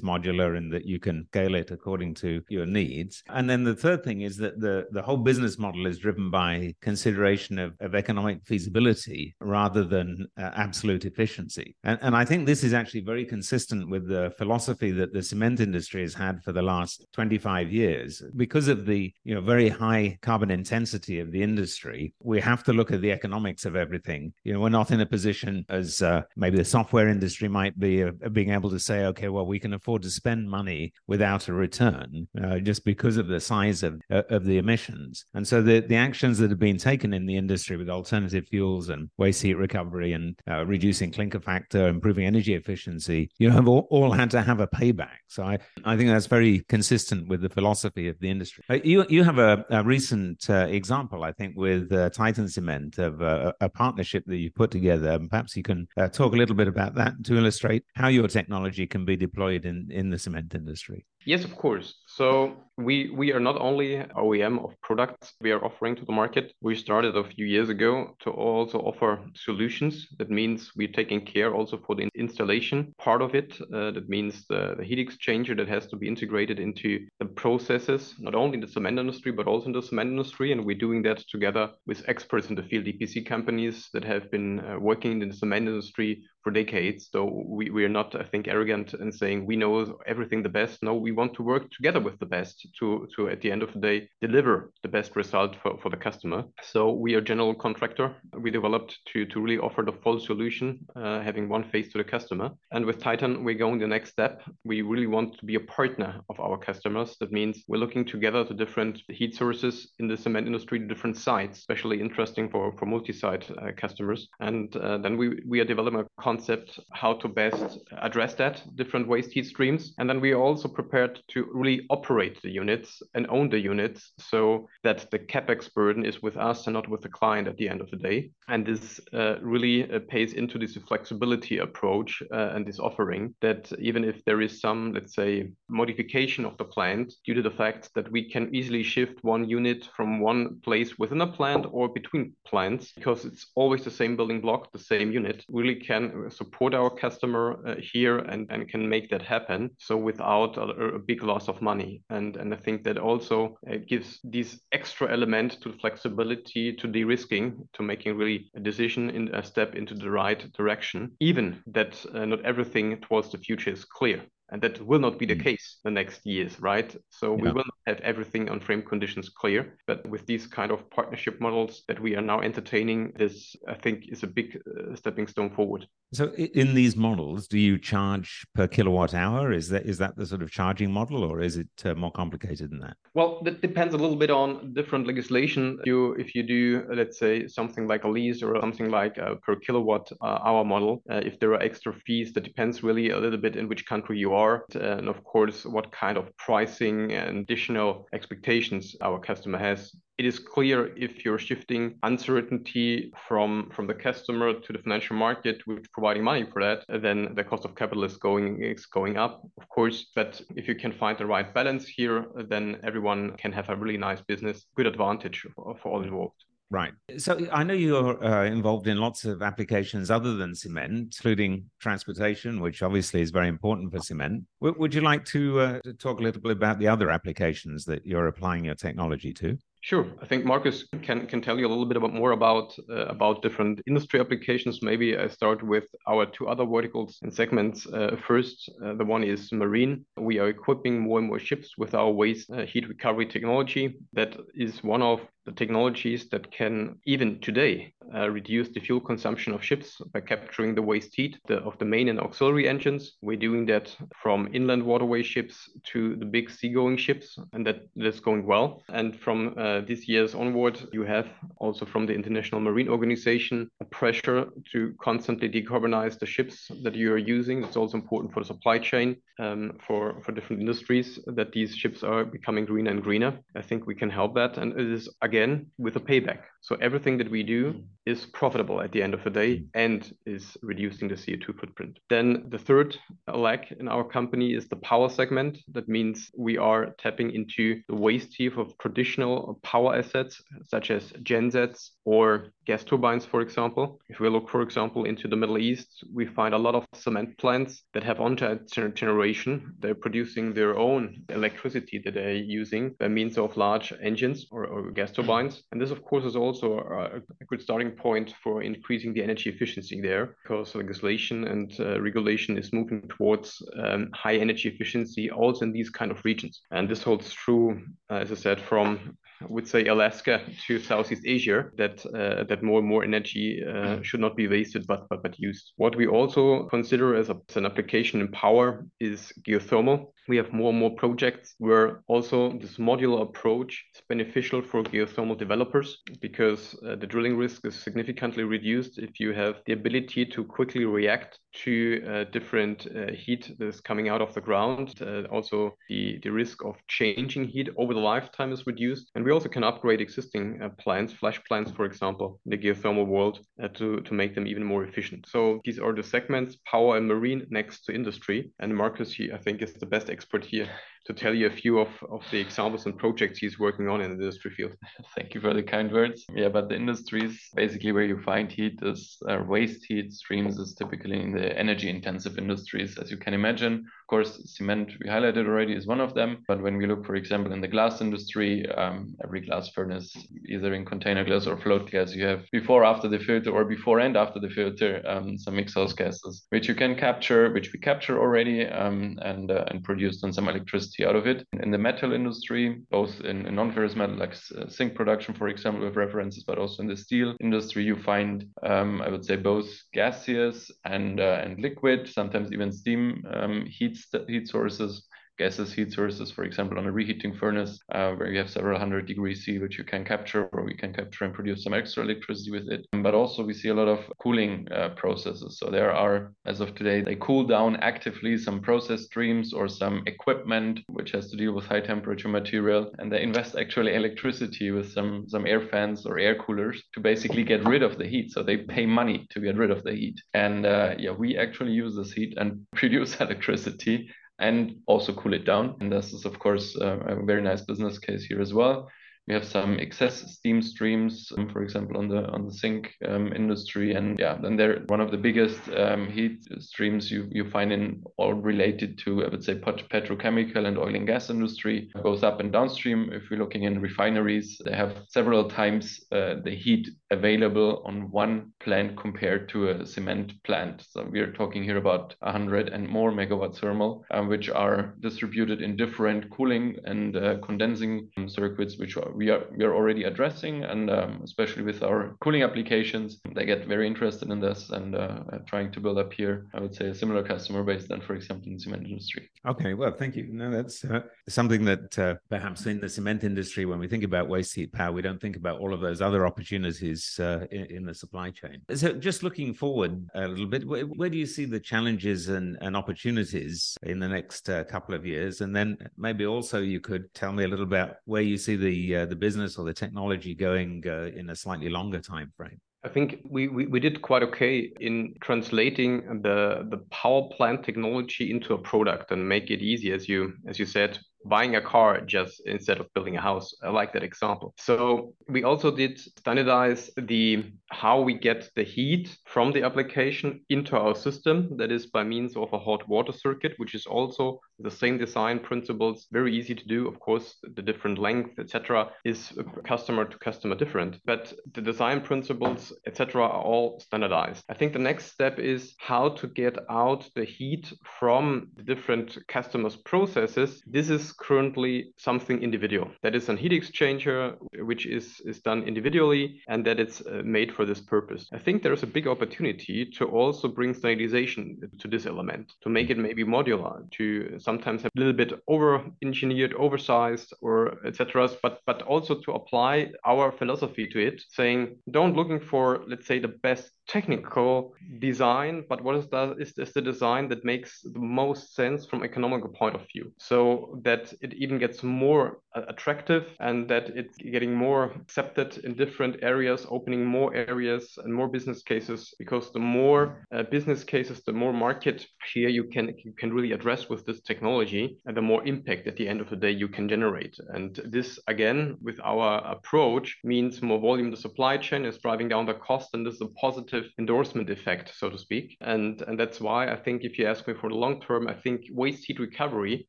modular 0.00 0.56
and 0.56 0.72
that 0.72 0.86
you 0.86 0.98
can 0.98 1.26
scale 1.26 1.54
it 1.54 1.70
according 1.70 2.14
to 2.14 2.40
your 2.48 2.64
needs. 2.64 3.22
And 3.28 3.48
then 3.48 3.62
the 3.62 3.76
third 3.76 4.04
thing 4.04 4.22
is 4.22 4.38
that 4.38 4.58
the 4.58 4.86
the 4.92 5.02
whole 5.02 5.18
business 5.18 5.58
model 5.58 5.86
is 5.86 5.98
driven 5.98 6.30
by 6.30 6.74
consideration 6.80 7.58
of, 7.58 7.74
of 7.80 7.94
economic 7.94 8.42
feasibility 8.46 9.34
rather 9.40 9.84
than 9.84 10.26
uh, 10.38 10.50
absolute 10.54 11.04
efficiency. 11.04 11.76
And, 11.84 11.98
and 12.00 12.16
I 12.16 12.24
think 12.24 12.46
this 12.46 12.64
is 12.64 12.72
actually 12.72 13.02
very 13.02 13.26
consistent 13.26 13.90
with 13.90 14.08
the 14.08 14.32
philosophy 14.38 14.92
that 14.92 15.12
the 15.12 15.22
cement 15.22 15.60
industry 15.60 16.00
has 16.00 16.14
had 16.14 16.42
for 16.42 16.52
the 16.52 16.62
last 16.62 17.01
25 17.12 17.72
years. 17.72 18.22
Because 18.36 18.68
of 18.68 18.86
the 18.86 19.12
you 19.24 19.34
know 19.34 19.40
very 19.40 19.68
high 19.68 20.18
carbon 20.22 20.50
intensity 20.50 21.20
of 21.20 21.32
the 21.32 21.42
industry, 21.42 22.14
we 22.20 22.40
have 22.40 22.62
to 22.64 22.72
look 22.72 22.92
at 22.92 23.00
the 23.00 23.12
economics 23.12 23.64
of 23.64 23.76
everything. 23.76 24.32
You 24.44 24.52
know, 24.52 24.60
we're 24.60 24.68
not 24.68 24.90
in 24.90 25.00
a 25.00 25.06
position 25.06 25.64
as 25.68 26.02
uh, 26.02 26.22
maybe 26.36 26.56
the 26.56 26.64
software 26.64 27.08
industry 27.08 27.48
might 27.48 27.78
be 27.78 28.04
uh, 28.04 28.12
being 28.32 28.50
able 28.50 28.70
to 28.70 28.78
say, 28.78 29.04
okay, 29.06 29.28
well, 29.28 29.46
we 29.46 29.58
can 29.58 29.74
afford 29.74 30.02
to 30.02 30.10
spend 30.10 30.48
money 30.48 30.92
without 31.06 31.48
a 31.48 31.52
return 31.52 32.28
uh, 32.42 32.58
just 32.58 32.84
because 32.84 33.16
of 33.16 33.28
the 33.28 33.40
size 33.40 33.82
of 33.82 34.00
uh, 34.10 34.22
of 34.30 34.44
the 34.44 34.58
emissions. 34.58 35.26
And 35.34 35.46
so 35.46 35.62
the 35.62 35.80
the 35.80 35.96
actions 35.96 36.38
that 36.38 36.50
have 36.50 36.58
been 36.58 36.78
taken 36.78 37.12
in 37.12 37.26
the 37.26 37.36
industry 37.36 37.76
with 37.76 37.90
alternative 37.90 38.46
fuels 38.48 38.88
and 38.88 39.10
waste 39.18 39.42
heat 39.42 39.54
recovery 39.54 40.12
and 40.12 40.38
uh, 40.50 40.64
reducing 40.64 41.10
clinker 41.10 41.40
factor, 41.40 41.88
improving 41.88 42.26
energy 42.26 42.54
efficiency, 42.54 43.30
you 43.38 43.48
know, 43.48 43.54
have 43.54 43.68
all, 43.68 43.86
all 43.90 44.12
had 44.12 44.30
to 44.30 44.42
have 44.42 44.60
a 44.60 44.66
payback. 44.66 45.18
So 45.28 45.42
I, 45.42 45.58
I 45.84 45.96
think 45.96 46.10
that's 46.10 46.26
very 46.26 46.60
consistent 46.68 46.91
with 47.28 47.40
the 47.40 47.48
philosophy 47.48 48.08
of 48.08 48.18
the 48.20 48.30
industry. 48.30 48.64
Uh, 48.68 48.78
you 48.84 49.04
you 49.08 49.24
have 49.24 49.38
a, 49.38 49.64
a 49.70 49.82
recent 49.82 50.48
uh, 50.48 50.66
example, 50.68 51.22
I 51.24 51.32
think, 51.32 51.56
with 51.56 51.92
uh, 51.92 52.10
Titan 52.10 52.48
Cement 52.48 52.98
of 52.98 53.22
uh, 53.22 53.52
a 53.60 53.68
partnership 53.68 54.24
that 54.26 54.36
you 54.36 54.50
put 54.50 54.70
together. 54.70 55.18
Perhaps 55.30 55.56
you 55.56 55.62
can 55.62 55.86
uh, 55.96 56.08
talk 56.08 56.32
a 56.32 56.36
little 56.36 56.56
bit 56.56 56.68
about 56.68 56.94
that 56.94 57.12
to 57.24 57.36
illustrate 57.36 57.84
how 57.94 58.08
your 58.08 58.28
technology 58.28 58.86
can 58.86 59.04
be 59.04 59.16
deployed 59.16 59.64
in, 59.64 59.88
in 59.90 60.10
the 60.10 60.18
cement 60.18 60.54
industry. 60.54 61.06
Yes, 61.24 61.44
of 61.44 61.56
course. 61.56 61.94
So 62.16 62.56
we 62.76 63.10
we 63.10 63.32
are 63.32 63.40
not 63.40 63.60
only 63.60 63.96
OEM 64.16 64.64
of 64.64 64.74
products 64.82 65.34
we 65.40 65.50
are 65.50 65.64
offering 65.64 65.96
to 65.96 66.04
the 66.04 66.12
market. 66.12 66.52
We 66.60 66.74
started 66.74 67.16
a 67.16 67.24
few 67.24 67.46
years 67.46 67.68
ago 67.68 68.16
to 68.20 68.30
also 68.30 68.78
offer 68.78 69.20
solutions. 69.34 70.06
That 70.18 70.30
means 70.30 70.72
we're 70.76 70.92
taking 70.92 71.24
care 71.24 71.54
also 71.54 71.78
for 71.86 71.94
the 71.94 72.08
installation 72.14 72.94
part 72.98 73.22
of 73.22 73.34
it. 73.34 73.58
Uh, 73.60 73.90
that 73.92 74.08
means 74.08 74.46
the, 74.48 74.74
the 74.78 74.84
heat 74.84 75.06
exchanger 75.06 75.56
that 75.56 75.68
has 75.68 75.86
to 75.88 75.96
be 75.96 76.08
integrated 76.08 76.58
into 76.58 77.06
the 77.18 77.26
processes, 77.26 78.14
not 78.18 78.34
only 78.34 78.54
in 78.54 78.60
the 78.60 78.68
cement 78.68 78.98
industry 78.98 79.32
but 79.32 79.46
also 79.46 79.66
in 79.66 79.72
the 79.72 79.82
cement 79.82 80.10
industry. 80.10 80.52
And 80.52 80.64
we're 80.64 80.78
doing 80.78 81.02
that 81.02 81.18
together 81.28 81.70
with 81.86 82.08
experts 82.08 82.48
in 82.48 82.56
the 82.56 82.62
field, 82.62 82.86
EPC 82.86 83.26
companies 83.26 83.88
that 83.92 84.04
have 84.04 84.30
been 84.30 84.60
uh, 84.60 84.78
working 84.78 85.22
in 85.22 85.28
the 85.28 85.34
cement 85.34 85.68
industry 85.68 86.22
for 86.42 86.50
decades. 86.50 87.08
So 87.12 87.44
we, 87.46 87.70
we 87.70 87.84
are 87.84 87.88
not, 87.88 88.14
I 88.14 88.24
think, 88.24 88.48
arrogant 88.48 88.94
in 88.94 89.12
saying 89.12 89.46
we 89.46 89.56
know 89.56 89.98
everything 90.06 90.42
the 90.42 90.48
best. 90.48 90.82
No, 90.82 90.94
we 90.94 91.12
want 91.12 91.34
to 91.34 91.42
work 91.42 91.70
together 91.70 92.00
with 92.04 92.18
the 92.18 92.26
best 92.26 92.66
to, 92.78 93.08
to 93.16 93.28
at 93.28 93.40
the 93.40 93.50
end 93.50 93.62
of 93.62 93.72
the 93.72 93.80
day, 93.80 94.08
deliver 94.20 94.72
the 94.82 94.88
best 94.88 95.16
result 95.16 95.56
for, 95.62 95.78
for 95.78 95.88
the 95.88 95.96
customer. 95.96 96.44
So 96.62 96.90
we 96.90 97.14
are 97.14 97.20
general 97.20 97.54
contractor. 97.54 98.14
We 98.38 98.50
developed 98.50 98.98
to, 99.12 99.26
to 99.26 99.40
really 99.40 99.58
offer 99.58 99.82
the 99.82 99.92
full 99.92 100.20
solution, 100.20 100.86
uh, 100.96 101.20
having 101.20 101.48
one 101.48 101.64
face 101.64 101.92
to 101.92 101.98
the 101.98 102.04
customer. 102.04 102.50
And 102.72 102.84
with 102.84 102.98
Titan, 102.98 103.44
we're 103.44 103.54
going 103.54 103.78
the 103.78 103.86
next 103.86 104.10
step. 104.10 104.42
We 104.64 104.82
really 104.82 105.06
want 105.06 105.38
to 105.38 105.44
be 105.44 105.56
a 105.56 105.60
partner 105.60 106.20
of 106.28 106.40
our 106.40 106.58
customers. 106.58 107.16
That 107.20 107.32
means 107.32 107.64
we're 107.68 107.78
looking 107.78 108.04
together 108.04 108.44
to 108.44 108.54
different 108.54 109.00
heat 109.08 109.34
sources 109.34 109.92
in 109.98 110.08
the 110.08 110.16
cement 110.16 110.46
industry, 110.46 110.78
different 110.78 111.16
sites, 111.16 111.58
especially 111.58 112.00
interesting 112.00 112.48
for, 112.48 112.72
for 112.78 112.86
multi-site 112.86 113.50
uh, 113.50 113.72
customers. 113.76 114.28
And 114.40 114.74
uh, 114.76 114.98
then 114.98 115.16
we, 115.16 115.40
we 115.46 115.60
are 115.60 115.64
developing 115.64 116.00
a 116.00 116.06
concept 116.20 116.78
how 116.92 117.14
to 117.14 117.28
best 117.28 117.78
address 118.00 118.34
that, 118.34 118.62
different 118.74 119.08
waste 119.08 119.32
heat 119.32 119.46
streams. 119.46 119.94
And 119.98 120.08
then 120.08 120.20
we 120.20 120.32
are 120.32 120.40
also 120.40 120.68
prepared 120.68 121.20
to 121.28 121.48
really 121.52 121.86
operate 121.92 122.40
the 122.40 122.50
units 122.50 123.02
and 123.14 123.26
own 123.28 123.50
the 123.50 123.60
units 123.60 124.12
so 124.18 124.66
that 124.82 125.10
the 125.10 125.18
capex 125.18 125.72
burden 125.74 126.04
is 126.06 126.22
with 126.22 126.36
us 126.38 126.66
and 126.66 126.74
not 126.74 126.88
with 126.88 127.02
the 127.02 127.08
client 127.20 127.46
at 127.46 127.56
the 127.58 127.68
end 127.68 127.80
of 127.82 127.90
the 127.90 127.96
day. 128.08 128.30
And 128.48 128.64
this 128.64 129.00
uh, 129.12 129.34
really 129.42 129.76
uh, 129.84 130.00
pays 130.08 130.32
into 130.32 130.58
this 130.58 130.74
flexibility 130.88 131.58
approach 131.58 132.22
uh, 132.32 132.54
and 132.54 132.66
this 132.66 132.80
offering 132.80 133.34
that 133.42 133.70
even 133.78 134.04
if 134.04 134.24
there 134.24 134.40
is 134.40 134.60
some, 134.60 134.94
let's 134.94 135.14
say, 135.14 135.52
modification 135.68 136.46
of 136.46 136.56
the 136.56 136.64
plant 136.64 137.12
due 137.26 137.34
to 137.34 137.42
the 137.42 137.56
fact 137.62 137.90
that 137.94 138.10
we 138.10 138.22
can 138.32 138.54
easily 138.54 138.82
shift 138.82 139.22
one 139.22 139.44
unit 139.48 139.88
from 139.96 140.20
one 140.20 140.60
place 140.64 140.98
within 140.98 141.20
a 141.20 141.26
plant 141.26 141.66
or 141.70 141.88
between 141.88 142.32
plants 142.46 142.92
because 142.96 143.26
it's 143.26 143.44
always 143.54 143.84
the 143.84 143.90
same 144.00 144.16
building 144.16 144.40
block, 144.40 144.72
the 144.72 144.86
same 144.92 145.12
unit, 145.12 145.44
really 145.48 145.74
can 145.74 146.30
support 146.30 146.72
our 146.74 146.90
customer 147.04 147.44
uh, 147.66 147.74
here 147.92 148.18
and, 148.30 148.46
and 148.50 148.68
can 148.68 148.88
make 148.88 149.10
that 149.10 149.22
happen. 149.22 149.70
So 149.78 149.94
without 149.96 150.56
a, 150.56 150.96
a 150.98 150.98
big 150.98 151.22
loss 151.22 151.48
of 151.48 151.60
money. 151.60 151.81
And, 152.10 152.36
and 152.36 152.52
I 152.52 152.56
think 152.56 152.84
that 152.84 152.98
also 152.98 153.56
uh, 153.70 153.76
gives 153.86 154.20
this 154.24 154.60
extra 154.72 155.12
element 155.12 155.60
to 155.62 155.72
flexibility, 155.72 156.72
to 156.74 156.86
de-risking, 156.86 157.68
to 157.74 157.82
making 157.82 158.16
really 158.16 158.50
a 158.56 158.60
decision 158.60 159.10
in 159.10 159.34
a 159.34 159.42
step 159.42 159.74
into 159.74 159.94
the 159.94 160.10
right 160.10 160.52
direction, 160.52 161.12
even 161.20 161.62
that 161.66 162.04
uh, 162.14 162.24
not 162.24 162.44
everything 162.44 163.00
towards 163.00 163.30
the 163.30 163.38
future 163.38 163.70
is 163.70 163.84
clear 163.84 164.22
and 164.52 164.60
that 164.62 164.84
will 164.86 165.00
not 165.00 165.18
be 165.18 165.26
the 165.26 165.34
mm. 165.34 165.42
case 165.42 165.78
the 165.82 165.90
next 165.90 166.24
years 166.26 166.60
right? 166.60 166.94
So 167.08 167.36
yeah. 167.36 167.42
we 167.42 167.48
will 167.50 167.64
not 167.64 167.78
have 167.86 168.00
everything 168.00 168.48
on 168.48 168.60
frame 168.60 168.82
conditions 168.82 169.28
clear. 169.28 169.76
But 169.86 170.08
with 170.08 170.26
these 170.26 170.46
kind 170.46 170.70
of 170.70 170.88
partnership 170.90 171.40
models 171.40 171.82
that 171.88 172.00
we 172.00 172.14
are 172.16 172.22
now 172.22 172.40
entertaining 172.40 173.12
this 173.16 173.56
i 173.68 173.74
think 173.74 174.08
is 174.08 174.22
a 174.22 174.26
big 174.26 174.48
uh, 174.56 174.94
stepping 174.94 175.26
stone 175.26 175.50
forward. 175.50 175.86
So 176.12 176.24
in 176.34 176.74
these 176.74 176.94
models 176.94 177.48
do 177.48 177.58
you 177.58 177.78
charge 177.78 178.44
per 178.54 178.68
kilowatt 178.68 179.14
hour? 179.14 179.52
Is 179.52 179.70
that 179.70 179.84
is 179.86 179.98
that 179.98 180.16
the 180.16 180.26
sort 180.26 180.42
of 180.42 180.50
charging 180.50 180.90
model 180.92 181.24
or 181.24 181.40
is 181.40 181.56
it 181.56 181.74
uh, 181.84 181.94
more 181.94 182.12
complicated 182.12 182.70
than 182.70 182.80
that? 182.80 182.96
Well 183.14 183.40
that 183.44 183.62
depends 183.62 183.94
a 183.94 183.98
little 183.98 184.16
bit 184.16 184.30
on 184.30 184.74
different 184.74 185.06
legislation. 185.06 185.78
You 185.84 186.12
if 186.24 186.34
you 186.34 186.42
do 186.42 186.84
let's 187.00 187.18
say 187.18 187.46
something 187.46 187.86
like 187.86 188.04
a 188.04 188.08
lease 188.08 188.42
or 188.42 188.60
something 188.60 188.90
like 188.90 189.16
a 189.16 189.36
per 189.36 189.56
kilowatt 189.56 190.12
uh, 190.20 190.38
hour 190.46 190.64
model 190.64 191.02
uh, 191.10 191.22
if 191.24 191.40
there 191.40 191.52
are 191.54 191.62
extra 191.62 191.92
fees 192.06 192.32
that 192.34 192.44
depends 192.44 192.82
really 192.82 193.10
a 193.10 193.18
little 193.18 193.42
bit 193.46 193.56
in 193.56 193.68
which 193.68 193.86
country 193.86 194.18
you 194.18 194.34
are 194.34 194.41
are, 194.42 194.64
and 194.74 195.08
of 195.08 195.22
course, 195.24 195.64
what 195.64 195.92
kind 195.92 196.16
of 196.18 196.24
pricing 196.36 197.12
and 197.12 197.38
additional 197.38 198.06
expectations 198.12 198.96
our 199.00 199.18
customer 199.18 199.58
has. 199.58 199.92
It 200.18 200.26
is 200.26 200.38
clear 200.38 200.78
if 200.96 201.24
you're 201.24 201.38
shifting 201.38 201.82
uncertainty 202.02 203.12
from, 203.26 203.70
from 203.74 203.86
the 203.86 203.94
customer 203.94 204.52
to 204.52 204.72
the 204.72 204.78
financial 204.78 205.16
market, 205.16 205.56
which 205.66 205.90
providing 205.92 206.22
money 206.22 206.44
for 206.52 206.62
that, 206.62 206.84
then 207.02 207.34
the 207.34 207.44
cost 207.44 207.64
of 207.64 207.74
capital 207.74 208.04
is 208.04 208.16
going 208.16 208.62
is 208.62 208.86
going 208.86 209.16
up, 209.16 209.42
of 209.60 209.68
course. 209.68 209.98
But 210.14 210.40
if 210.54 210.68
you 210.68 210.74
can 210.74 210.92
find 210.92 211.16
the 211.18 211.26
right 211.26 211.52
balance 211.52 211.86
here, 211.86 212.26
then 212.52 212.78
everyone 212.82 213.36
can 213.42 213.52
have 213.52 213.68
a 213.68 213.76
really 213.76 213.98
nice 213.98 214.20
business, 214.20 214.66
good 214.76 214.86
advantage 214.86 215.46
for, 215.54 215.76
for 215.80 215.88
all 215.92 216.02
involved. 216.02 216.44
Right. 216.72 216.94
So 217.18 217.46
I 217.52 217.64
know 217.64 217.74
you're 217.74 218.24
uh, 218.24 218.46
involved 218.46 218.86
in 218.88 218.96
lots 218.96 219.26
of 219.26 219.42
applications 219.42 220.10
other 220.10 220.36
than 220.36 220.54
cement, 220.54 221.16
including 221.18 221.66
transportation, 221.80 222.60
which 222.60 222.82
obviously 222.82 223.20
is 223.20 223.30
very 223.30 223.48
important 223.48 223.92
for 223.92 223.98
cement. 223.98 224.44
W- 224.62 224.80
would 224.80 224.94
you 224.94 225.02
like 225.02 225.26
to, 225.26 225.60
uh, 225.60 225.80
to 225.84 225.92
talk 225.92 226.18
a 226.18 226.22
little 226.22 226.40
bit 226.40 226.52
about 226.52 226.78
the 226.78 226.88
other 226.88 227.10
applications 227.10 227.84
that 227.84 228.06
you're 228.06 228.26
applying 228.26 228.64
your 228.64 228.74
technology 228.74 229.34
to? 229.34 229.58
Sure. 229.82 230.06
I 230.22 230.26
think 230.26 230.44
Markus 230.44 230.84
can, 231.02 231.26
can 231.26 231.42
tell 231.42 231.58
you 231.58 231.66
a 231.66 231.68
little 231.68 231.84
bit 231.84 231.96
about 231.96 232.14
more 232.14 232.30
about 232.30 232.72
uh, 232.88 233.06
about 233.06 233.42
different 233.42 233.80
industry 233.88 234.20
applications. 234.20 234.80
Maybe 234.80 235.18
I 235.18 235.26
start 235.26 235.60
with 235.60 235.86
our 236.06 236.24
two 236.24 236.46
other 236.46 236.64
verticals 236.64 237.18
and 237.22 237.34
segments. 237.34 237.84
Uh, 237.86 238.16
first, 238.28 238.70
uh, 238.82 238.94
the 238.94 239.04
one 239.04 239.24
is 239.24 239.50
marine. 239.50 240.06
We 240.16 240.38
are 240.38 240.48
equipping 240.48 241.00
more 241.00 241.18
and 241.18 241.26
more 241.26 241.40
ships 241.40 241.76
with 241.76 241.94
our 241.94 242.12
waste 242.12 242.48
uh, 242.50 242.64
heat 242.64 242.88
recovery 242.88 243.26
technology. 243.26 243.96
That 244.12 244.36
is 244.54 244.84
one 244.84 245.02
of 245.02 245.20
the 245.44 245.52
technologies 245.52 246.28
that 246.30 246.50
can 246.52 246.96
even 247.04 247.40
today 247.40 247.92
uh, 248.14 248.28
reduce 248.28 248.68
the 248.68 248.80
fuel 248.80 249.00
consumption 249.00 249.52
of 249.52 249.64
ships 249.64 250.00
by 250.12 250.20
capturing 250.20 250.74
the 250.74 250.82
waste 250.82 251.14
heat 251.14 251.38
the, 251.46 251.56
of 251.58 251.78
the 251.78 251.84
main 251.84 252.08
and 252.08 252.20
auxiliary 252.20 252.68
engines. 252.68 253.12
We're 253.22 253.36
doing 253.36 253.66
that 253.66 253.94
from 254.22 254.48
inland 254.52 254.82
waterway 254.82 255.22
ships 255.22 255.70
to 255.92 256.16
the 256.16 256.24
big 256.24 256.50
seagoing 256.50 256.96
ships, 256.96 257.38
and 257.52 257.66
that, 257.66 257.82
that 257.96 258.06
is 258.06 258.20
going 258.20 258.46
well. 258.46 258.82
And 258.88 259.18
from 259.18 259.54
uh, 259.56 259.80
this 259.80 260.08
year's 260.08 260.34
onward, 260.34 260.78
you 260.92 261.02
have 261.02 261.28
also 261.56 261.86
from 261.86 262.06
the 262.06 262.14
International 262.14 262.60
Marine 262.60 262.88
Organization 262.88 263.70
a 263.80 263.84
pressure 263.84 264.46
to 264.72 264.94
constantly 265.00 265.48
decarbonize 265.48 266.18
the 266.18 266.26
ships 266.26 266.70
that 266.82 266.94
you 266.94 267.12
are 267.12 267.18
using. 267.18 267.64
It's 267.64 267.76
also 267.76 267.96
important 267.96 268.32
for 268.32 268.40
the 268.40 268.46
supply 268.46 268.78
chain 268.78 269.16
um, 269.38 269.78
for, 269.86 270.20
for 270.22 270.32
different 270.32 270.60
industries 270.60 271.18
that 271.26 271.52
these 271.52 271.74
ships 271.74 272.02
are 272.02 272.24
becoming 272.24 272.64
greener 272.64 272.90
and 272.90 273.02
greener. 273.02 273.38
I 273.56 273.62
think 273.62 273.86
we 273.86 273.94
can 273.94 274.10
help 274.10 274.34
that. 274.34 274.58
And 274.58 274.72
it 274.78 274.90
is 274.90 275.08
again 275.32 275.66
with 275.78 275.96
a 275.96 276.00
payback 276.00 276.40
So 276.62 276.76
everything 276.76 277.18
that 277.18 277.30
we 277.30 277.42
do 277.42 277.72
mm. 277.72 277.82
is 278.06 278.24
profitable 278.26 278.80
at 278.80 278.92
the 278.92 279.02
end 279.02 279.14
of 279.14 279.24
the 279.24 279.30
day 279.30 279.56
mm. 279.56 279.66
and 279.74 280.14
is 280.26 280.56
reducing 280.62 281.08
the 281.08 281.16
CO2 281.16 281.58
footprint. 281.58 281.98
Then 282.08 282.44
the 282.50 282.58
third 282.58 282.96
leg 283.26 283.66
in 283.80 283.88
our 283.88 284.04
company 284.04 284.54
is 284.54 284.68
the 284.68 284.76
power 284.76 285.08
segment. 285.08 285.58
That 285.72 285.88
means 285.88 286.30
we 286.38 286.58
are 286.58 286.94
tapping 286.98 287.32
into 287.32 287.82
the 287.88 287.96
waste 287.96 288.34
heat 288.34 288.56
of 288.56 288.78
traditional 288.78 289.58
power 289.64 289.96
assets 289.96 290.40
such 290.64 290.92
as 290.92 291.12
gensets 291.24 291.90
or 292.04 292.52
gas 292.64 292.84
turbines, 292.84 293.24
for 293.24 293.40
example. 293.40 294.00
If 294.08 294.20
we 294.20 294.28
look, 294.28 294.48
for 294.48 294.62
example, 294.62 295.04
into 295.04 295.26
the 295.26 295.36
Middle 295.36 295.58
East, 295.58 296.04
we 296.12 296.26
find 296.26 296.54
a 296.54 296.58
lot 296.58 296.76
of 296.76 296.86
cement 296.94 297.36
plants 297.38 297.82
that 297.94 298.04
have 298.04 298.20
on-site 298.20 298.68
generation. 298.94 299.74
They're 299.80 299.94
producing 299.94 300.54
their 300.54 300.78
own 300.78 301.22
electricity 301.28 302.00
that 302.04 302.14
they're 302.14 302.34
using 302.34 302.94
by 303.00 303.08
means 303.08 303.36
of 303.36 303.56
large 303.56 303.92
engines 304.00 304.46
or, 304.50 304.66
or 304.66 304.90
gas 304.92 305.12
turbines. 305.12 305.62
And 305.72 305.80
this, 305.80 305.90
of 305.90 306.02
course, 306.04 306.24
is 306.24 306.36
also 306.52 306.78
a, 306.78 307.16
a, 307.40 307.44
good 307.48 307.62
starting 307.62 307.90
point 307.90 308.34
for 308.42 308.62
increasing 308.62 309.14
the 309.14 309.22
energy 309.22 309.48
efficiency 309.48 310.00
there 310.00 310.36
because 310.42 310.74
legislation 310.74 311.44
and 311.46 311.72
uh, 311.80 312.00
regulation 312.00 312.58
is 312.58 312.72
moving 312.72 313.08
towards 313.08 313.62
um, 313.82 314.10
high 314.14 314.36
energy 314.36 314.68
efficiency 314.68 315.30
also 315.30 315.64
in 315.64 315.72
these 315.72 315.90
kind 315.90 316.10
of 316.10 316.22
regions. 316.24 316.60
And 316.70 316.88
this 316.88 317.02
holds 317.02 317.32
true, 317.32 317.80
uh, 318.10 318.16
as 318.16 318.30
I 318.30 318.34
said, 318.34 318.60
from 318.60 319.16
I 319.40 319.46
would 319.48 319.66
say 319.66 319.86
Alaska 319.86 320.40
to 320.66 320.78
Southeast 320.78 321.22
Asia 321.26 321.70
that 321.76 322.04
uh, 322.06 322.44
that 322.44 322.62
more 322.62 322.78
and 322.78 322.88
more 322.88 323.02
energy 323.02 323.60
uh, 323.64 324.00
should 324.02 324.20
not 324.20 324.36
be 324.36 324.46
wasted 324.46 324.86
but, 324.86 325.08
but 325.08 325.22
but 325.22 325.38
used. 325.38 325.72
What 325.76 325.96
we 325.96 326.06
also 326.06 326.68
consider 326.68 327.16
as, 327.16 327.28
a, 327.28 327.36
as 327.48 327.56
an 327.56 327.66
application 327.66 328.20
in 328.20 328.28
power 328.28 328.86
is 329.00 329.32
geothermal 329.46 330.11
we 330.28 330.36
have 330.36 330.52
more 330.52 330.70
and 330.70 330.78
more 330.78 330.94
projects 330.94 331.54
where 331.58 332.02
also 332.06 332.52
this 332.58 332.76
modular 332.76 333.22
approach 333.22 333.84
is 333.94 334.02
beneficial 334.08 334.62
for 334.62 334.82
geothermal 334.82 335.38
developers 335.38 335.98
because 336.20 336.74
uh, 336.86 336.96
the 336.96 337.06
drilling 337.06 337.36
risk 337.36 337.66
is 337.66 337.74
significantly 337.74 338.44
reduced 338.44 338.98
if 338.98 339.18
you 339.18 339.32
have 339.32 339.56
the 339.66 339.72
ability 339.72 340.24
to 340.26 340.44
quickly 340.44 340.84
react 340.84 341.38
to 341.52 342.02
uh, 342.08 342.24
different 342.32 342.86
uh, 342.86 343.12
heat 343.12 343.52
that 343.58 343.66
is 343.66 343.80
coming 343.80 344.08
out 344.08 344.22
of 344.22 344.32
the 344.34 344.40
ground. 344.40 344.94
Uh, 345.00 345.22
also, 345.24 345.74
the, 345.88 346.18
the 346.22 346.30
risk 346.30 346.64
of 346.64 346.76
changing 346.88 347.46
heat 347.46 347.68
over 347.76 347.92
the 347.92 348.00
lifetime 348.00 348.52
is 348.52 348.66
reduced. 348.66 349.10
And 349.14 349.24
we 349.24 349.32
also 349.32 349.48
can 349.48 349.64
upgrade 349.64 350.00
existing 350.00 350.60
uh, 350.62 350.70
plants, 350.78 351.12
flash 351.12 351.40
plants, 351.44 351.70
for 351.70 351.84
example, 351.84 352.40
in 352.46 352.50
the 352.50 352.58
geothermal 352.58 353.06
world 353.06 353.40
uh, 353.62 353.68
to, 353.68 354.00
to 354.00 354.14
make 354.14 354.34
them 354.34 354.46
even 354.46 354.64
more 354.64 354.84
efficient. 354.84 355.26
So 355.28 355.60
these 355.64 355.78
are 355.78 355.94
the 355.94 356.02
segments, 356.02 356.56
power 356.66 356.96
and 356.96 357.06
marine 357.06 357.46
next 357.50 357.84
to 357.84 357.94
industry. 357.94 358.52
And 358.58 358.74
Markus, 358.74 359.12
he, 359.12 359.30
I 359.32 359.38
think, 359.38 359.62
is 359.62 359.74
the 359.74 359.86
best 359.86 360.08
expert 360.12 360.44
here 360.44 360.68
to 361.06 361.12
tell 361.12 361.34
you 361.34 361.46
a 361.46 361.50
few 361.50 361.78
of, 361.78 361.88
of 362.10 362.22
the 362.30 362.38
examples 362.38 362.86
and 362.86 362.96
projects 362.96 363.38
he's 363.38 363.58
working 363.58 363.88
on 363.88 364.00
in 364.00 364.16
the 364.16 364.22
industry 364.22 364.50
field. 364.56 364.72
Thank 365.16 365.34
you 365.34 365.40
for 365.40 365.52
the 365.54 365.62
kind 365.62 365.90
words. 365.90 366.24
Yeah, 366.34 366.48
but 366.48 366.68
the 366.68 366.76
industries 366.76 367.40
basically 367.54 367.92
where 367.92 368.04
you 368.04 368.20
find 368.22 368.50
heat 368.50 368.78
is 368.82 369.18
uh, 369.28 369.42
waste 369.46 369.84
heat 369.84 370.12
streams 370.12 370.58
is 370.58 370.74
typically 370.74 371.20
in 371.20 371.32
the 371.32 371.58
energy 371.58 371.88
intensive 371.88 372.38
industries, 372.38 372.98
as 372.98 373.10
you 373.10 373.16
can 373.16 373.34
imagine 373.34 373.74
Of 373.74 374.06
course, 374.06 374.40
cement 374.44 374.92
we 375.00 375.08
highlighted 375.08 375.46
already 375.46 375.74
is 375.74 375.86
one 375.86 376.00
of 376.00 376.14
them. 376.14 376.44
But 376.46 376.62
when 376.62 376.76
we 376.76 376.86
look, 376.86 377.04
for 377.04 377.16
example, 377.16 377.52
in 377.52 377.60
the 377.60 377.68
glass 377.68 378.00
industry, 378.00 378.68
um, 378.70 379.14
every 379.24 379.40
glass 379.40 379.70
furnace, 379.70 380.14
either 380.48 380.74
in 380.74 380.84
container 380.84 381.24
glass 381.24 381.46
or 381.46 381.56
float 381.56 381.90
glass, 381.90 382.14
you 382.14 382.24
have 382.26 382.42
before, 382.52 382.84
after 382.84 383.08
the 383.08 383.18
filter, 383.18 383.50
or 383.50 383.64
before 383.64 384.00
and 384.00 384.16
after 384.16 384.38
the 384.38 384.50
filter, 384.50 385.02
um, 385.06 385.38
some 385.38 385.58
exhaust 385.58 385.96
gases, 385.96 386.46
which 386.50 386.68
you 386.68 386.74
can 386.74 386.94
capture, 386.94 387.50
which 387.52 387.72
we 387.72 387.78
capture 387.78 388.18
already, 388.20 388.66
um, 388.66 389.18
and 389.22 389.50
uh, 389.50 389.64
and 389.68 389.82
produce 389.82 390.20
then 390.20 390.32
some 390.32 390.48
electricity 390.48 390.91
out 391.00 391.16
of 391.16 391.26
it. 391.26 391.46
In 391.54 391.70
the 391.70 391.78
metal 391.78 392.12
industry, 392.12 392.82
both 392.90 393.20
in, 393.22 393.46
in 393.46 393.54
non-ferrous 393.54 393.96
metal 393.96 394.16
like 394.16 394.34
uh, 394.56 394.68
zinc 394.68 394.94
production, 394.94 395.34
for 395.34 395.48
example, 395.48 395.84
with 395.84 395.96
references, 395.96 396.44
but 396.44 396.58
also 396.58 396.82
in 396.82 396.88
the 396.88 396.96
steel 396.96 397.34
industry, 397.40 397.82
you 397.84 397.96
find, 397.96 398.46
um, 398.62 399.00
I 399.02 399.08
would 399.08 399.24
say, 399.24 399.36
both 399.36 399.68
gaseous 399.92 400.70
and 400.84 401.20
uh, 401.20 401.40
and 401.42 401.58
liquid, 401.60 402.08
sometimes 402.08 402.52
even 402.52 402.72
steam 402.72 403.24
um, 403.32 403.66
heat 403.66 403.98
heat 404.28 404.48
sources 404.48 405.02
gases 405.38 405.72
heat 405.72 405.92
sources, 405.92 406.30
for 406.30 406.44
example, 406.44 406.78
on 406.78 406.86
a 406.86 406.92
reheating 406.92 407.34
furnace, 407.34 407.80
uh, 407.92 408.12
where 408.12 408.30
you 408.30 408.38
have 408.38 408.50
several 408.50 408.78
hundred 408.78 409.06
degrees 409.06 409.44
C, 409.44 409.58
which 409.58 409.78
you 409.78 409.84
can 409.84 410.04
capture, 410.04 410.48
or 410.52 410.64
we 410.64 410.74
can 410.74 410.92
capture 410.92 411.24
and 411.24 411.34
produce 411.34 411.64
some 411.64 411.74
extra 411.74 412.04
electricity 412.04 412.50
with 412.50 412.68
it. 412.68 412.86
But 412.92 413.14
also 413.14 413.44
we 413.44 413.54
see 413.54 413.68
a 413.68 413.74
lot 413.74 413.88
of 413.88 414.00
cooling 414.20 414.68
uh, 414.70 414.90
processes. 414.90 415.58
So 415.58 415.70
there 415.70 415.92
are, 415.92 416.32
as 416.46 416.60
of 416.60 416.74
today, 416.74 417.00
they 417.00 417.16
cool 417.16 417.44
down 417.44 417.76
actively 417.76 418.36
some 418.38 418.60
process 418.60 419.04
streams 419.04 419.52
or 419.52 419.68
some 419.68 420.02
equipment 420.06 420.80
which 420.88 421.12
has 421.12 421.30
to 421.30 421.36
deal 421.36 421.52
with 421.52 421.66
high 421.66 421.80
temperature 421.80 422.28
material, 422.28 422.90
and 422.98 423.10
they 423.10 423.22
invest 423.22 423.56
actually 423.56 423.94
electricity 423.94 424.70
with 424.70 424.92
some 424.92 425.24
some 425.28 425.46
air 425.46 425.60
fans 425.60 426.06
or 426.06 426.18
air 426.18 426.34
coolers 426.34 426.82
to 426.94 427.00
basically 427.00 427.44
get 427.44 427.64
rid 427.64 427.82
of 427.82 427.98
the 427.98 428.06
heat. 428.06 428.30
So 428.30 428.42
they 428.42 428.58
pay 428.58 428.86
money 428.86 429.26
to 429.30 429.40
get 429.40 429.56
rid 429.56 429.70
of 429.70 429.82
the 429.82 429.92
heat. 429.92 430.20
And 430.34 430.66
uh, 430.66 430.94
yeah, 430.98 431.12
we 431.12 431.36
actually 431.36 431.72
use 431.72 431.96
this 431.96 432.12
heat 432.12 432.34
and 432.36 432.66
produce 432.74 433.20
electricity 433.20 434.08
and 434.42 434.80
also 434.86 435.12
cool 435.14 435.34
it 435.34 435.46
down. 435.46 435.76
And 435.80 435.90
this 435.90 436.12
is, 436.12 436.24
of 436.24 436.38
course, 436.38 436.76
uh, 436.76 436.98
a 437.06 437.24
very 437.24 437.40
nice 437.40 437.62
business 437.62 437.98
case 437.98 438.24
here 438.24 438.40
as 438.40 438.52
well. 438.52 438.90
We 439.28 439.34
have 439.34 439.44
some 439.44 439.78
excess 439.78 440.32
steam 440.32 440.62
streams, 440.62 441.32
um, 441.38 441.48
for 441.48 441.62
example, 441.62 441.96
on 441.98 442.08
the 442.08 442.26
on 442.30 442.46
the 442.46 442.52
zinc 442.52 442.92
um, 443.06 443.32
industry, 443.32 443.94
and 443.94 444.18
yeah, 444.18 444.36
then 444.42 444.56
they're 444.56 444.80
one 444.88 445.00
of 445.00 445.12
the 445.12 445.16
biggest 445.16 445.60
um, 445.76 446.10
heat 446.10 446.44
streams 446.58 447.08
you, 447.08 447.28
you 447.30 447.48
find 447.48 447.72
in 447.72 448.02
all 448.16 448.34
related 448.34 448.98
to 449.04 449.24
I 449.24 449.28
would 449.28 449.44
say 449.44 449.54
petrochemical 449.54 450.66
and 450.66 450.76
oil 450.76 450.94
and 450.94 451.06
gas 451.06 451.30
industry, 451.30 451.88
both 452.02 452.24
up 452.24 452.40
and 452.40 452.52
downstream. 452.52 453.10
If 453.12 453.30
we're 453.30 453.38
looking 453.38 453.62
in 453.62 453.80
refineries, 453.80 454.60
they 454.64 454.74
have 454.74 455.02
several 455.08 455.48
times 455.48 456.00
uh, 456.10 456.34
the 456.42 456.54
heat 456.54 456.88
available 457.12 457.82
on 457.86 458.10
one 458.10 458.52
plant 458.58 458.96
compared 458.96 459.48
to 459.50 459.68
a 459.68 459.86
cement 459.86 460.32
plant. 460.42 460.84
So 460.90 461.06
we 461.10 461.20
are 461.20 461.32
talking 461.32 461.62
here 461.62 461.76
about 461.76 462.16
100 462.20 462.70
and 462.70 462.88
more 462.88 463.12
megawatt 463.12 463.56
thermal, 463.56 464.04
um, 464.10 464.28
which 464.28 464.48
are 464.48 464.94
distributed 465.00 465.62
in 465.62 465.76
different 465.76 466.28
cooling 466.30 466.76
and 466.84 467.16
uh, 467.16 467.36
condensing 467.44 468.08
circuits, 468.26 468.78
which 468.78 468.96
are 468.96 469.11
we 469.14 469.30
are 469.30 469.44
we 469.56 469.64
are 469.64 469.74
already 469.74 470.04
addressing, 470.04 470.64
and 470.64 470.90
um, 470.90 471.20
especially 471.24 471.62
with 471.62 471.82
our 471.82 472.16
cooling 472.20 472.42
applications, 472.42 473.20
they 473.34 473.44
get 473.44 473.66
very 473.66 473.86
interested 473.86 474.30
in 474.30 474.40
this 474.40 474.70
and 474.70 474.94
uh, 474.94 475.20
trying 475.46 475.70
to 475.72 475.80
build 475.80 475.98
up 475.98 476.12
here. 476.12 476.46
I 476.54 476.60
would 476.60 476.74
say 476.74 476.86
a 476.86 476.94
similar 476.94 477.22
customer 477.22 477.62
base 477.62 477.86
than, 477.86 478.00
for 478.00 478.14
example, 478.14 478.48
in 478.48 478.54
the 478.54 478.60
cement 478.60 478.86
industry. 478.86 479.30
Okay, 479.46 479.74
well, 479.74 479.92
thank 479.92 480.16
you. 480.16 480.28
No, 480.32 480.50
that's 480.50 480.84
uh, 480.84 481.00
something 481.28 481.64
that 481.64 481.98
uh, 481.98 482.14
perhaps 482.30 482.66
in 482.66 482.80
the 482.80 482.88
cement 482.88 483.24
industry, 483.24 483.64
when 483.64 483.78
we 483.78 483.88
think 483.88 484.04
about 484.04 484.28
waste 484.28 484.54
heat 484.54 484.72
power, 484.72 484.92
we 484.92 485.02
don't 485.02 485.20
think 485.20 485.36
about 485.36 485.60
all 485.60 485.74
of 485.74 485.80
those 485.80 486.00
other 486.00 486.26
opportunities 486.26 487.18
uh, 487.20 487.46
in, 487.50 487.64
in, 487.66 487.84
the 487.84 487.94
supply 487.94 488.30
chain. 488.30 488.62
So, 488.74 488.92
just 488.92 489.22
looking 489.22 489.52
forward 489.54 490.06
a 490.14 490.28
little 490.28 490.46
bit, 490.46 490.66
where, 490.66 490.84
where 490.84 491.10
do 491.10 491.18
you 491.18 491.26
see 491.26 491.44
the 491.44 491.60
challenges 491.60 492.28
and, 492.28 492.56
and 492.60 492.76
opportunities 492.76 493.76
in 493.82 493.98
the 493.98 494.08
next 494.08 494.48
uh, 494.48 494.64
couple 494.64 494.94
of 494.94 495.04
years? 495.04 495.40
And 495.40 495.54
then 495.54 495.76
maybe 495.96 496.26
also 496.26 496.60
you 496.60 496.80
could 496.80 497.12
tell 497.14 497.32
me 497.32 497.44
a 497.44 497.48
little 497.48 497.64
about 497.64 497.96
where 498.04 498.22
you 498.22 498.36
see 498.36 498.56
the 498.56 498.94
uh, 499.02 499.06
the 499.06 499.16
business 499.16 499.58
or 499.58 499.64
the 499.64 499.74
technology 499.74 500.34
going 500.34 500.84
uh, 500.86 501.10
in 501.14 501.30
a 501.30 501.36
slightly 501.36 501.68
longer 501.68 502.00
time 502.00 502.32
frame? 502.36 502.60
I 502.84 502.88
think 502.88 503.20
we, 503.24 503.48
we, 503.48 503.66
we, 503.66 503.78
did 503.78 504.02
quite 504.02 504.24
okay 504.24 504.72
in 504.80 505.14
translating 505.20 506.20
the 506.22 506.66
the 506.68 506.78
power 506.90 507.28
plant 507.36 507.64
technology 507.64 508.30
into 508.30 508.54
a 508.54 508.58
product 508.58 509.12
and 509.12 509.28
make 509.28 509.50
it 509.50 509.60
easy, 509.62 509.92
as 509.92 510.08
you 510.08 510.34
as 510.48 510.58
you 510.58 510.66
said, 510.66 510.98
buying 511.24 511.56
a 511.56 511.60
car 511.60 512.00
just 512.00 512.42
instead 512.46 512.80
of 512.80 512.92
building 512.94 513.16
a 513.16 513.20
house. 513.20 513.54
I 513.62 513.70
like 513.70 513.92
that 513.92 514.02
example. 514.02 514.54
So 514.58 515.14
we 515.28 515.44
also 515.44 515.70
did 515.70 515.98
standardize 515.98 516.90
the 516.96 517.44
how 517.70 518.00
we 518.00 518.14
get 518.14 518.50
the 518.54 518.62
heat 518.62 519.16
from 519.24 519.52
the 519.52 519.62
application 519.62 520.44
into 520.50 520.76
our 520.76 520.94
system. 520.94 521.56
That 521.56 521.72
is 521.72 521.86
by 521.86 522.04
means 522.04 522.36
of 522.36 522.52
a 522.52 522.58
hot 522.58 522.86
water 522.88 523.12
circuit, 523.12 523.54
which 523.56 523.74
is 523.74 523.86
also 523.86 524.40
the 524.58 524.70
same 524.70 524.98
design 524.98 525.38
principles. 525.38 526.06
Very 526.12 526.36
easy 526.36 526.54
to 526.54 526.66
do. 526.66 526.86
Of 526.86 527.00
course, 527.00 527.36
the 527.42 527.62
different 527.62 527.98
length, 527.98 528.38
etc., 528.38 528.90
is 529.04 529.32
customer 529.64 530.04
to 530.04 530.18
customer 530.18 530.54
different. 530.54 530.98
But 531.04 531.32
the 531.54 531.62
design 531.62 532.00
principles, 532.02 532.72
etc., 532.86 533.22
are 533.22 533.42
all 533.42 533.80
standardized. 533.80 534.44
I 534.48 534.54
think 534.54 534.72
the 534.72 534.78
next 534.78 535.12
step 535.12 535.38
is 535.38 535.74
how 535.78 536.10
to 536.10 536.26
get 536.26 536.58
out 536.70 537.08
the 537.14 537.24
heat 537.24 537.72
from 537.98 538.48
the 538.56 538.62
different 538.62 539.18
customers' 539.28 539.76
processes. 539.76 540.62
This 540.66 540.90
is 540.90 541.11
currently 541.12 541.92
something 541.96 542.42
individual. 542.42 542.90
That 543.02 543.14
is 543.14 543.28
an 543.28 543.36
heat 543.36 543.52
exchanger, 543.52 544.36
which 544.64 544.86
is, 544.86 545.20
is 545.24 545.40
done 545.40 545.62
individually 545.62 546.40
and 546.48 546.64
that 546.66 546.80
it's 546.80 547.00
uh, 547.00 547.22
made 547.24 547.52
for 547.52 547.64
this 547.64 547.80
purpose. 547.80 548.28
I 548.32 548.38
think 548.38 548.62
there's 548.62 548.82
a 548.82 548.86
big 548.86 549.06
opportunity 549.06 549.84
to 549.96 550.06
also 550.06 550.48
bring 550.48 550.74
standardization 550.74 551.58
to 551.78 551.88
this 551.88 552.06
element, 552.06 552.52
to 552.62 552.68
make 552.68 552.90
it 552.90 552.98
maybe 552.98 553.24
modular, 553.24 553.90
to 553.92 554.38
sometimes 554.38 554.82
have 554.82 554.92
a 554.96 554.98
little 554.98 555.12
bit 555.12 555.32
over 555.48 555.84
engineered, 556.02 556.54
oversized, 556.54 557.32
or 557.40 557.84
etc. 557.86 558.30
But 558.42 558.60
but 558.66 558.82
also 558.82 559.20
to 559.20 559.32
apply 559.32 559.92
our 560.04 560.32
philosophy 560.32 560.86
to 560.88 560.98
it, 560.98 561.22
saying 561.28 561.76
don't 561.90 562.16
looking 562.16 562.40
for 562.40 562.84
let's 562.86 563.06
say 563.06 563.18
the 563.18 563.28
best 563.28 563.70
technical 563.88 564.74
design, 564.98 565.64
but 565.68 565.82
what 565.82 565.96
is 565.96 566.08
that 566.08 566.36
is, 566.38 566.52
is 566.58 566.72
the 566.72 566.80
design 566.80 567.28
that 567.28 567.44
makes 567.44 567.80
the 567.82 567.98
most 567.98 568.54
sense 568.54 568.86
from 568.86 569.02
economical 569.02 569.48
point 569.48 569.74
of 569.74 569.82
view. 569.92 570.12
So 570.18 570.78
that 570.82 571.01
that 571.02 571.14
it 571.20 571.34
even 571.34 571.58
gets 571.58 571.82
more 571.82 572.38
uh, 572.54 572.62
attractive 572.68 573.26
and 573.40 573.68
that 573.68 573.90
it's 573.90 574.16
getting 574.18 574.54
more 574.54 574.84
accepted 575.00 575.58
in 575.64 575.74
different 575.74 576.16
areas, 576.22 576.66
opening 576.68 577.04
more 577.04 577.34
areas 577.34 577.98
and 578.02 578.12
more 578.12 578.28
business 578.28 578.62
cases. 578.62 579.14
Because 579.18 579.52
the 579.52 579.58
more 579.58 580.24
uh, 580.34 580.42
business 580.44 580.84
cases, 580.84 581.22
the 581.24 581.32
more 581.32 581.52
market 581.52 582.06
share 582.24 582.48
you 582.48 582.64
can 582.64 582.94
you 583.04 583.12
can 583.12 583.32
really 583.32 583.52
address 583.52 583.88
with 583.88 584.04
this 584.06 584.20
technology, 584.20 584.98
and 585.06 585.16
the 585.16 585.22
more 585.22 585.44
impact 585.44 585.86
at 585.86 585.96
the 585.96 586.08
end 586.08 586.20
of 586.20 586.30
the 586.30 586.36
day 586.36 586.50
you 586.50 586.68
can 586.68 586.88
generate. 586.88 587.36
And 587.54 587.80
this 587.84 588.18
again, 588.26 588.76
with 588.82 589.00
our 589.02 589.38
approach, 589.44 590.18
means 590.24 590.62
more 590.62 590.80
volume. 590.80 591.10
The 591.10 591.16
supply 591.16 591.56
chain 591.56 591.84
is 591.84 591.98
driving 591.98 592.28
down 592.28 592.46
the 592.46 592.54
cost, 592.54 592.94
and 592.94 593.04
this 593.06 593.14
is 593.14 593.22
a 593.22 593.28
positive 593.40 593.84
endorsement 593.98 594.50
effect, 594.50 594.92
so 594.94 595.10
to 595.10 595.18
speak. 595.18 595.56
And 595.60 596.02
and 596.02 596.18
that's 596.18 596.40
why 596.40 596.68
I 596.68 596.76
think 596.76 597.04
if 597.04 597.18
you 597.18 597.26
ask 597.26 597.46
me 597.46 597.54
for 597.54 597.70
the 597.70 597.76
long 597.76 598.00
term, 598.00 598.28
I 598.28 598.34
think 598.34 598.62
waste 598.70 599.04
heat 599.06 599.18
recovery 599.18 599.86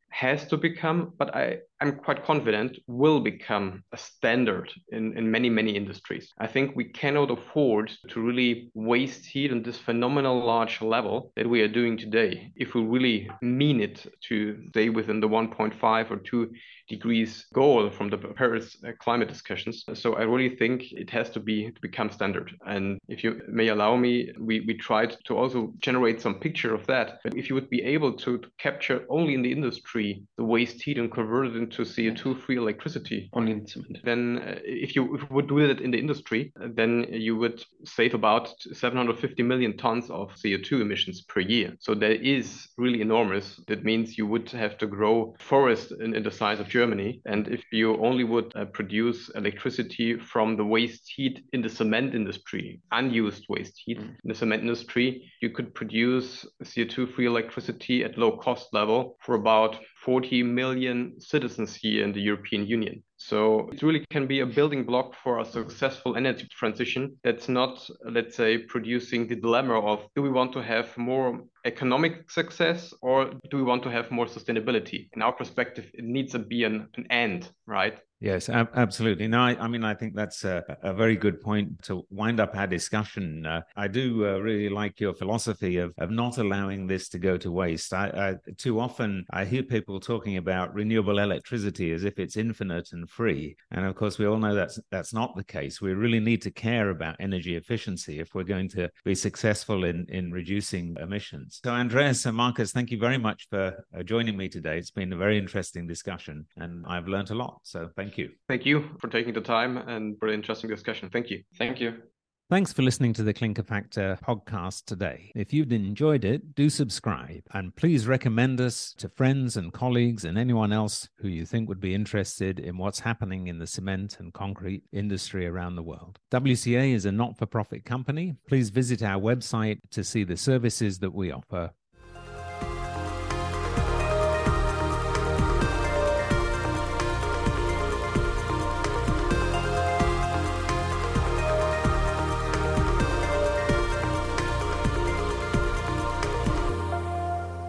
has 0.09 0.47
to 0.47 0.57
become, 0.57 1.02
but 1.05 1.35
I 1.35 1.59
I'm 1.83 1.97
quite 1.97 2.23
confident 2.23 2.77
will 2.87 3.19
become 3.19 3.83
a 3.91 3.97
standard 3.97 4.71
in, 4.93 5.17
in 5.17 5.29
many, 5.29 5.49
many 5.49 5.75
industries. 5.75 6.31
I 6.39 6.47
think 6.47 6.77
we 6.77 6.85
cannot 6.85 7.29
afford 7.29 7.91
to 8.07 8.21
really 8.21 8.71
waste 8.73 9.25
heat 9.25 9.51
on 9.51 9.63
this 9.63 9.77
phenomenal 9.77 10.45
large 10.45 10.81
level 10.81 11.33
that 11.35 11.49
we 11.49 11.61
are 11.61 11.67
doing 11.67 11.97
today 11.97 12.53
if 12.55 12.73
we 12.73 12.83
really 12.83 13.29
mean 13.41 13.81
it 13.81 14.05
to 14.29 14.63
stay 14.69 14.87
within 14.87 15.19
the 15.19 15.27
1.5 15.27 16.09
or 16.09 16.17
2 16.19 16.53
degrees 16.87 17.45
goal 17.53 17.89
from 17.89 18.09
the 18.09 18.17
Paris 18.17 18.77
uh, 18.87 18.91
climate 18.99 19.27
discussions. 19.27 19.83
So 19.93 20.15
I 20.15 20.23
really 20.23 20.55
think 20.55 20.91
it 20.91 21.09
has 21.09 21.29
to 21.31 21.39
be 21.39 21.71
to 21.71 21.81
become 21.81 22.09
standard. 22.11 22.51
And 22.65 22.99
if 23.07 23.23
you 23.23 23.41
may 23.47 23.69
allow 23.69 23.95
me, 23.95 24.31
we, 24.39 24.61
we 24.61 24.75
tried 24.75 25.15
to 25.25 25.37
also 25.37 25.73
generate 25.79 26.21
some 26.21 26.35
picture 26.39 26.73
of 26.73 26.85
that. 26.87 27.19
But 27.23 27.37
if 27.37 27.49
you 27.49 27.55
would 27.55 27.69
be 27.69 27.83
able 27.83 28.13
to, 28.23 28.37
to 28.37 28.47
capture 28.57 29.05
only 29.09 29.33
in 29.33 29.41
the 29.41 29.51
industry 29.51 30.23
the 30.37 30.43
waste 30.43 30.81
heat 30.81 30.97
and 30.97 31.11
convert 31.11 31.47
it 31.47 31.55
into 31.55 31.72
CO2-free 31.81 32.57
electricity, 32.57 33.29
only 33.33 33.51
in 33.53 33.67
cement, 33.67 33.97
then 34.03 34.39
uh, 34.45 34.59
if 34.63 34.95
you, 34.95 35.15
if 35.15 35.29
would 35.31 35.47
do 35.47 35.67
that 35.67 35.81
in 35.81 35.91
the 35.91 35.99
industry, 35.99 36.53
then 36.75 37.05
you 37.09 37.35
would 37.35 37.63
save 37.83 38.13
about 38.13 38.53
750 38.71 39.43
million 39.43 39.75
tons 39.77 40.09
of 40.09 40.31
CO2 40.35 40.81
emissions 40.81 41.21
per 41.23 41.39
year. 41.39 41.75
So 41.79 41.95
that 41.95 42.25
is 42.25 42.69
really 42.77 43.01
enormous. 43.01 43.59
That 43.67 43.83
means 43.83 44.17
you 44.17 44.27
would 44.27 44.49
have 44.51 44.77
to 44.77 44.87
grow 44.87 45.35
forest 45.39 45.91
in, 45.99 46.15
in 46.15 46.23
the 46.23 46.31
size 46.31 46.59
of 46.59 46.69
Germany. 46.69 47.21
And 47.25 47.47
if 47.47 47.63
you 47.71 47.97
only 48.03 48.23
would 48.23 48.53
uh, 48.55 48.65
produce 48.65 49.29
electricity 49.35 50.17
from 50.17 50.55
the 50.55 50.65
waste 50.65 51.11
heat 51.15 51.43
in 51.53 51.61
the 51.61 51.69
cement 51.69 52.13
industry, 52.13 52.81
unused 52.91 53.45
waste 53.49 53.81
heat 53.83 53.99
mm. 53.99 54.09
in 54.23 54.27
the 54.29 54.35
cement 54.35 54.61
industry, 54.61 55.31
you 55.41 55.49
could 55.49 55.73
produce 55.73 56.45
CO2 56.63 57.13
free 57.13 57.25
electricity 57.25 58.03
at 58.03 58.17
low 58.17 58.37
cost 58.37 58.73
level 58.73 59.17
for 59.21 59.35
about 59.35 59.77
40 60.03 60.43
million 60.43 61.19
citizens 61.19 61.73
here 61.75 62.03
in 62.03 62.11
the 62.11 62.21
European 62.21 62.65
Union. 62.67 63.03
So 63.27 63.69
it 63.71 63.81
really 63.81 64.03
can 64.09 64.27
be 64.27 64.41
a 64.41 64.45
building 64.45 64.83
block 64.83 65.15
for 65.23 65.39
a 65.39 65.45
successful 65.45 66.17
energy 66.17 66.45
transition 66.51 67.15
that's 67.23 67.47
not, 67.47 67.87
let's 68.03 68.35
say, 68.35 68.57
producing 68.57 69.27
the 69.27 69.35
dilemma 69.37 69.79
of 69.79 70.05
do 70.13 70.21
we 70.21 70.29
want 70.29 70.51
to 70.53 70.61
have 70.61 70.97
more 70.97 71.41
economic 71.63 72.29
success 72.29 72.93
or 73.01 73.31
do 73.49 73.55
we 73.55 73.63
want 73.63 73.81
to 73.83 73.89
have 73.89 74.11
more 74.11 74.25
sustainability? 74.25 75.07
In 75.13 75.21
our 75.21 75.31
perspective, 75.31 75.89
it 75.93 76.03
needs 76.03 76.33
to 76.33 76.39
be 76.39 76.65
an, 76.65 76.89
an 76.97 77.07
end, 77.09 77.49
right? 77.65 77.97
Yes, 78.23 78.47
ab- 78.47 78.69
absolutely. 78.75 79.27
No, 79.27 79.41
I, 79.41 79.57
I, 79.59 79.67
mean, 79.67 79.83
I 79.83 79.93
think 79.93 80.15
that's 80.15 80.45
a, 80.45 80.63
a, 80.81 80.93
very 80.93 81.17
good 81.17 81.41
point 81.41 81.83
to 81.83 82.05
wind 82.09 82.39
up 82.39 82.55
our 82.55 82.67
discussion. 82.67 83.45
Uh, 83.45 83.63
I 83.75 83.89
do 83.89 84.25
uh, 84.25 84.37
really 84.37 84.69
like 84.69 85.01
your 85.01 85.13
philosophy 85.13 85.75
of, 85.75 85.93
of 85.97 86.09
not 86.09 86.37
allowing 86.37 86.87
this 86.87 87.09
to 87.09 87.19
go 87.19 87.35
to 87.35 87.51
waste. 87.51 87.93
I, 87.93 88.37
I, 88.47 88.51
too 88.53 88.79
often 88.79 89.25
I 89.31 89.43
hear 89.43 89.61
people 89.61 89.99
talking 89.99 90.37
about 90.37 90.73
renewable 90.73 91.19
electricity 91.19 91.91
as 91.91 92.05
if 92.05 92.17
it's 92.17 92.37
infinite 92.37 92.93
and 92.93 93.09
free, 93.15 93.55
and 93.71 93.85
of 93.85 93.95
course 93.95 94.17
we 94.17 94.25
all 94.25 94.37
know 94.37 94.55
that's 94.55 94.79
that's 94.91 95.13
not 95.13 95.35
the 95.35 95.43
case. 95.43 95.81
We 95.81 95.93
really 95.93 96.19
need 96.19 96.41
to 96.43 96.51
care 96.51 96.89
about 96.89 97.15
energy 97.19 97.55
efficiency 97.55 98.19
if 98.19 98.33
we're 98.33 98.43
going 98.43 98.69
to 98.69 98.89
be 99.05 99.15
successful 99.15 99.83
in 99.83 100.05
in 100.09 100.31
reducing 100.31 100.95
emissions. 100.99 101.59
So, 101.63 101.71
Andreas 101.71 102.25
and 102.25 102.35
Markus, 102.37 102.71
thank 102.71 102.91
you 102.91 102.97
very 102.97 103.17
much 103.17 103.47
for 103.49 103.85
uh, 103.97 104.03
joining 104.03 104.37
me 104.37 104.49
today. 104.49 104.77
It's 104.77 104.91
been 104.91 105.13
a 105.13 105.17
very 105.17 105.37
interesting 105.37 105.87
discussion, 105.87 106.45
and 106.57 106.85
I've 106.87 107.07
learned 107.07 107.31
a 107.31 107.35
lot. 107.35 107.59
So, 107.63 107.89
thank 107.95 108.17
you. 108.17 108.29
Thank 108.47 108.65
you 108.65 108.89
for 108.99 109.07
taking 109.07 109.33
the 109.33 109.41
time 109.41 109.77
and 109.77 110.17
for 110.19 110.27
the 110.29 110.33
interesting 110.33 110.69
discussion. 110.69 111.09
Thank 111.11 111.29
you. 111.29 111.43
Thank 111.57 111.79
you. 111.79 112.12
Thanks 112.53 112.71
for 112.71 112.83
listening 112.83 113.13
to 113.13 113.23
the 113.23 113.33
Clinker 113.33 113.63
Factor 113.63 114.19
podcast 114.23 114.85
today. 114.85 115.31
If 115.33 115.53
you've 115.53 115.71
enjoyed 115.71 116.23
it, 116.23 116.53
do 116.53 116.69
subscribe 116.69 117.41
and 117.51 117.75
please 117.75 118.05
recommend 118.05 118.61
us 118.61 118.93
to 118.99 119.09
friends 119.09 119.57
and 119.57 119.73
colleagues 119.73 120.23
and 120.23 120.37
anyone 120.37 120.71
else 120.71 121.09
who 121.17 121.29
you 121.29 121.47
think 121.47 121.67
would 121.67 121.79
be 121.79 121.95
interested 121.95 122.59
in 122.59 122.77
what's 122.77 122.99
happening 122.99 123.47
in 123.47 123.57
the 123.57 123.65
cement 123.65 124.17
and 124.19 124.35
concrete 124.35 124.83
industry 124.91 125.47
around 125.47 125.77
the 125.77 125.81
world. 125.81 126.19
WCA 126.29 126.93
is 126.93 127.07
a 127.07 127.11
not 127.11 127.39
for 127.39 127.47
profit 127.47 127.85
company. 127.85 128.35
Please 128.47 128.69
visit 128.69 129.01
our 129.01 129.19
website 129.19 129.79
to 129.89 130.03
see 130.03 130.23
the 130.23 130.37
services 130.37 130.99
that 130.99 131.15
we 131.15 131.31
offer 131.31 131.71